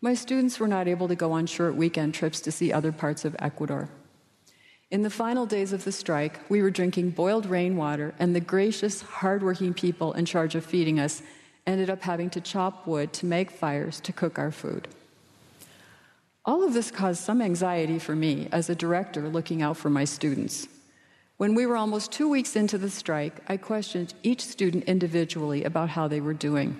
My 0.00 0.14
students 0.14 0.60
were 0.60 0.68
not 0.68 0.88
able 0.88 1.08
to 1.08 1.14
go 1.14 1.32
on 1.32 1.46
short 1.46 1.74
weekend 1.76 2.14
trips 2.14 2.40
to 2.42 2.52
see 2.52 2.72
other 2.72 2.92
parts 2.92 3.24
of 3.24 3.34
Ecuador. 3.38 3.88
In 4.90 5.02
the 5.02 5.10
final 5.10 5.46
days 5.46 5.72
of 5.72 5.84
the 5.84 5.92
strike, 5.92 6.40
we 6.48 6.62
were 6.62 6.70
drinking 6.70 7.10
boiled 7.10 7.46
rainwater, 7.46 8.14
and 8.18 8.34
the 8.34 8.40
gracious, 8.40 9.00
hardworking 9.00 9.74
people 9.74 10.12
in 10.12 10.24
charge 10.24 10.54
of 10.54 10.64
feeding 10.64 11.00
us 11.00 11.22
ended 11.66 11.90
up 11.90 12.02
having 12.02 12.30
to 12.30 12.40
chop 12.40 12.86
wood 12.86 13.12
to 13.14 13.26
make 13.26 13.50
fires 13.50 14.00
to 14.00 14.12
cook 14.12 14.38
our 14.38 14.50
food. 14.50 14.88
All 16.44 16.62
of 16.62 16.74
this 16.74 16.90
caused 16.90 17.22
some 17.22 17.40
anxiety 17.40 17.98
for 17.98 18.14
me 18.14 18.48
as 18.52 18.68
a 18.68 18.74
director 18.74 19.28
looking 19.28 19.62
out 19.62 19.78
for 19.78 19.88
my 19.88 20.04
students. 20.04 20.68
When 21.36 21.54
we 21.54 21.66
were 21.66 21.76
almost 21.76 22.12
two 22.12 22.28
weeks 22.28 22.54
into 22.54 22.76
the 22.76 22.90
strike, 22.90 23.40
I 23.48 23.56
questioned 23.56 24.14
each 24.22 24.42
student 24.42 24.84
individually 24.84 25.64
about 25.64 25.90
how 25.90 26.06
they 26.06 26.20
were 26.20 26.34
doing. 26.34 26.76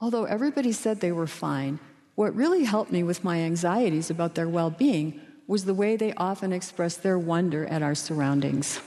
Although 0.00 0.24
everybody 0.24 0.72
said 0.72 1.00
they 1.00 1.12
were 1.12 1.26
fine, 1.26 1.78
what 2.14 2.34
really 2.34 2.64
helped 2.64 2.92
me 2.92 3.02
with 3.02 3.24
my 3.24 3.38
anxieties 3.40 4.08
about 4.08 4.34
their 4.34 4.48
well 4.48 4.70
being 4.70 5.20
was 5.46 5.64
the 5.64 5.74
way 5.74 5.96
they 5.96 6.14
often 6.14 6.52
expressed 6.52 7.02
their 7.02 7.18
wonder 7.18 7.66
at 7.66 7.82
our 7.82 7.94
surroundings. 7.94 8.80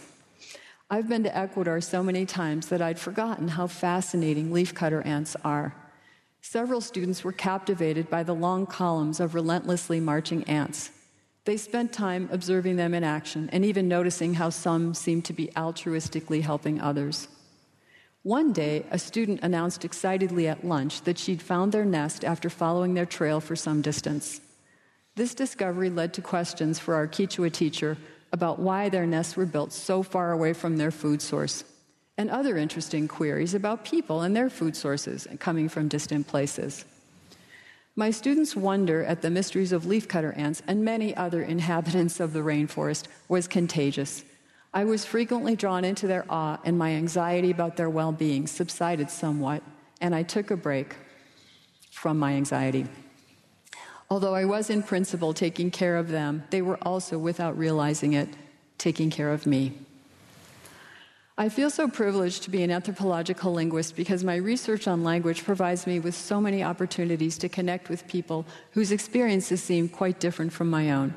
I've 0.91 1.08
been 1.08 1.23
to 1.23 1.38
Ecuador 1.38 1.82
so 1.82 2.02
many 2.02 2.25
times 2.25 2.67
that 2.69 2.82
I'd 2.82 2.97
forgotten 2.97 3.49
how 3.49 3.67
fascinating 3.67 4.49
leafcutter 4.49 5.06
ants 5.06 5.36
are. 5.43 5.75
Several 6.41 6.82
students 6.82 7.23
were 7.23 7.32
captivated 7.32 8.10
by 8.10 8.23
the 8.23 8.34
long 8.34 8.65
columns 8.65 9.19
of 9.19 9.36
relentlessly 9.36 9.99
marching 9.99 10.43
ants. 10.45 10.89
They 11.45 11.58
spent 11.58 11.93
time 11.93 12.28
observing 12.32 12.78
them 12.78 12.95
in 12.95 13.04
action 13.04 13.52
and 13.54 13.63
even 13.63 13.88
noticing 13.88 14.34
how 14.34 14.49
some 14.49 14.95
seemed 14.95 15.25
to 15.25 15.34
be 15.34 15.49
altruistically 15.56 16.41
helping 16.41 16.82
others. 16.82 17.28
One 18.23 18.52
day, 18.52 18.84
a 18.89 18.97
student 18.97 19.41
announced 19.43 19.86
excitedly 19.86 20.47
at 20.47 20.65
lunch 20.65 21.04
that 21.04 21.19
she'd 21.19 21.41
found 21.41 21.71
their 21.71 21.86
nest 21.86 22.25
after 22.25 22.49
following 22.49 22.95
their 22.95 23.06
trail 23.06 23.39
for 23.39 23.56
some 23.56 23.84
distance. 23.84 24.41
This 25.15 25.36
discovery 25.36 25.91
led 25.91 26.15
to 26.15 26.21
questions 26.21 26.80
for 26.80 26.95
our 26.95 27.08
Quechua 27.08 27.52
teacher 27.52 27.97
about 28.32 28.60
why 28.60 28.89
their 28.89 29.06
nests 29.06 29.36
were 29.36 29.46
built 29.46 29.72
so 29.72 30.04
far 30.04 30.32
away 30.32 30.54
from 30.54 30.78
their 30.78 30.92
food 30.92 31.22
source, 31.22 31.63
and 32.18 32.30
other 32.30 32.58
interesting 32.58 33.08
queries 33.08 33.54
about 33.54 33.86
people 33.86 34.22
and 34.22 34.36
their 34.36 34.50
food 34.50 34.76
sources 34.76 35.28
coming 35.39 35.70
from 35.70 35.88
distant 35.88 36.28
places. 36.28 36.86
My 37.96 38.12
students' 38.12 38.56
wonder 38.56 39.04
at 39.04 39.22
the 39.22 39.30
mysteries 39.30 39.72
of 39.72 39.84
leafcutter 39.84 40.38
ants 40.38 40.62
and 40.68 40.86
many 40.86 41.15
other 41.15 41.42
inhabitants 41.42 42.20
of 42.20 42.34
the 42.34 42.39
rainforest 42.39 43.08
was 43.28 43.48
contagious. 43.48 44.24
I 44.74 44.86
was 44.86 45.04
frequently 45.04 45.56
drawn 45.56 45.84
into 45.84 46.08
their 46.08 46.26
awe, 46.30 46.60
and 46.63 46.78
my 46.78 46.92
anxiety 46.92 47.52
about 47.52 47.76
their 47.76 47.89
well 47.89 48.12
being 48.12 48.48
subsided 48.48 49.10
somewhat, 49.10 49.63
and 50.00 50.13
I 50.13 50.24
took 50.24 50.52
a 50.52 50.56
break 50.56 50.96
from 51.92 52.20
my 52.20 52.34
anxiety. 52.34 52.86
Although 54.12 54.34
I 54.34 54.45
was 54.45 54.69
in 54.69 54.82
principle 54.82 55.34
taking 55.34 55.69
care 55.69 55.95
of 55.98 56.10
them, 56.10 56.43
they 56.50 56.63
were 56.63 56.80
also, 56.82 57.17
without 57.17 57.58
realizing 57.58 58.13
it, 58.13 58.30
taking 58.78 59.10
care 59.12 59.32
of 59.32 59.45
me. 59.45 59.74
I 61.38 61.48
feel 61.48 61.69
so 61.69 61.88
privileged 61.88 62.43
to 62.43 62.50
be 62.50 62.63
an 62.63 62.72
anthropological 62.72 63.54
linguist 63.54 63.95
because 63.95 64.24
my 64.24 64.36
research 64.36 64.88
on 64.88 65.04
language 65.04 65.45
provides 65.45 65.88
me 65.88 66.00
with 66.00 66.15
so 66.15 66.41
many 66.41 66.63
opportunities 66.63 67.38
to 67.38 67.48
connect 67.48 67.88
with 67.88 68.08
people 68.08 68.45
whose 68.72 68.91
experiences 68.91 69.63
seem 69.63 69.88
quite 69.88 70.19
different 70.19 70.52
from 70.52 70.69
my 70.69 70.91
own. 70.91 71.13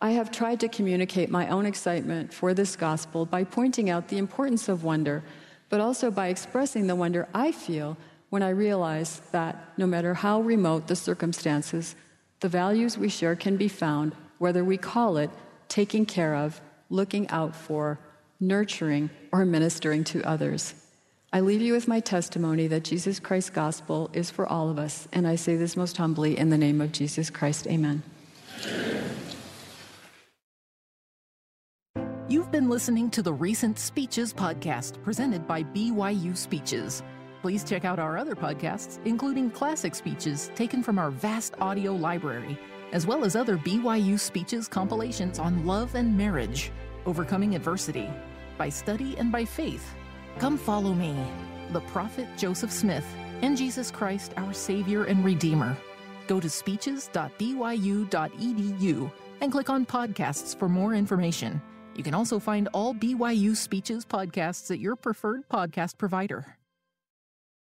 I 0.00 0.10
have 0.10 0.30
tried 0.30 0.60
to 0.60 0.68
communicate 0.68 1.28
my 1.28 1.48
own 1.48 1.66
excitement 1.66 2.32
for 2.32 2.54
this 2.54 2.76
gospel 2.76 3.26
by 3.26 3.42
pointing 3.42 3.90
out 3.90 4.08
the 4.08 4.18
importance 4.18 4.68
of 4.68 4.84
wonder, 4.84 5.24
but 5.70 5.80
also 5.80 6.10
by 6.10 6.28
expressing 6.28 6.86
the 6.86 6.94
wonder 6.94 7.26
I 7.34 7.50
feel 7.50 7.96
when 8.30 8.44
I 8.44 8.50
realize 8.50 9.22
that 9.32 9.72
no 9.76 9.88
matter 9.88 10.14
how 10.14 10.40
remote 10.40 10.86
the 10.86 10.94
circumstances, 10.94 11.96
the 12.40 12.48
values 12.48 12.96
we 12.96 13.08
share 13.08 13.34
can 13.34 13.56
be 13.56 13.68
found, 13.68 14.14
whether 14.38 14.64
we 14.64 14.76
call 14.76 15.16
it 15.16 15.30
taking 15.68 16.06
care 16.06 16.34
of, 16.34 16.60
looking 16.88 17.28
out 17.30 17.54
for, 17.54 17.98
nurturing, 18.40 19.10
or 19.32 19.44
ministering 19.44 20.04
to 20.04 20.22
others. 20.22 20.74
I 21.32 21.40
leave 21.40 21.60
you 21.60 21.74
with 21.74 21.88
my 21.88 22.00
testimony 22.00 22.68
that 22.68 22.84
Jesus 22.84 23.20
Christ's 23.20 23.50
gospel 23.50 24.08
is 24.12 24.30
for 24.30 24.46
all 24.46 24.70
of 24.70 24.78
us, 24.78 25.08
and 25.12 25.26
I 25.26 25.36
say 25.36 25.56
this 25.56 25.76
most 25.76 25.96
humbly 25.96 26.38
in 26.38 26.48
the 26.48 26.56
name 26.56 26.80
of 26.80 26.92
Jesus 26.92 27.28
Christ. 27.28 27.66
Amen. 27.66 28.02
You've 32.28 32.50
been 32.50 32.68
listening 32.68 33.10
to 33.10 33.22
the 33.22 33.32
Recent 33.32 33.78
Speeches 33.78 34.32
podcast 34.32 35.02
presented 35.02 35.46
by 35.46 35.64
BYU 35.64 36.36
Speeches. 36.36 37.02
Please 37.42 37.62
check 37.62 37.84
out 37.84 37.98
our 37.98 38.18
other 38.18 38.34
podcasts, 38.34 38.98
including 39.04 39.50
classic 39.50 39.94
speeches 39.94 40.50
taken 40.56 40.82
from 40.82 40.98
our 40.98 41.10
vast 41.10 41.54
audio 41.60 41.92
library, 41.92 42.58
as 42.92 43.06
well 43.06 43.24
as 43.24 43.36
other 43.36 43.56
BYU 43.56 44.18
Speeches 44.18 44.66
compilations 44.66 45.38
on 45.38 45.64
love 45.64 45.94
and 45.94 46.16
marriage, 46.16 46.72
overcoming 47.06 47.54
adversity, 47.54 48.08
by 48.56 48.68
study 48.68 49.16
and 49.18 49.30
by 49.30 49.44
faith. 49.44 49.94
Come 50.38 50.58
follow 50.58 50.94
me, 50.94 51.16
the 51.72 51.80
prophet 51.82 52.26
Joseph 52.36 52.72
Smith, 52.72 53.06
and 53.42 53.56
Jesus 53.56 53.90
Christ, 53.90 54.32
our 54.36 54.52
Savior 54.52 55.04
and 55.04 55.24
Redeemer. 55.24 55.76
Go 56.26 56.40
to 56.40 56.50
speeches.byu.edu 56.50 59.12
and 59.40 59.52
click 59.52 59.70
on 59.70 59.86
podcasts 59.86 60.58
for 60.58 60.68
more 60.68 60.94
information. 60.94 61.62
You 61.94 62.02
can 62.02 62.14
also 62.14 62.38
find 62.38 62.68
all 62.72 62.94
BYU 62.94 63.56
Speeches 63.56 64.04
podcasts 64.04 64.70
at 64.70 64.80
your 64.80 64.96
preferred 64.96 65.48
podcast 65.48 65.98
provider. 65.98 66.57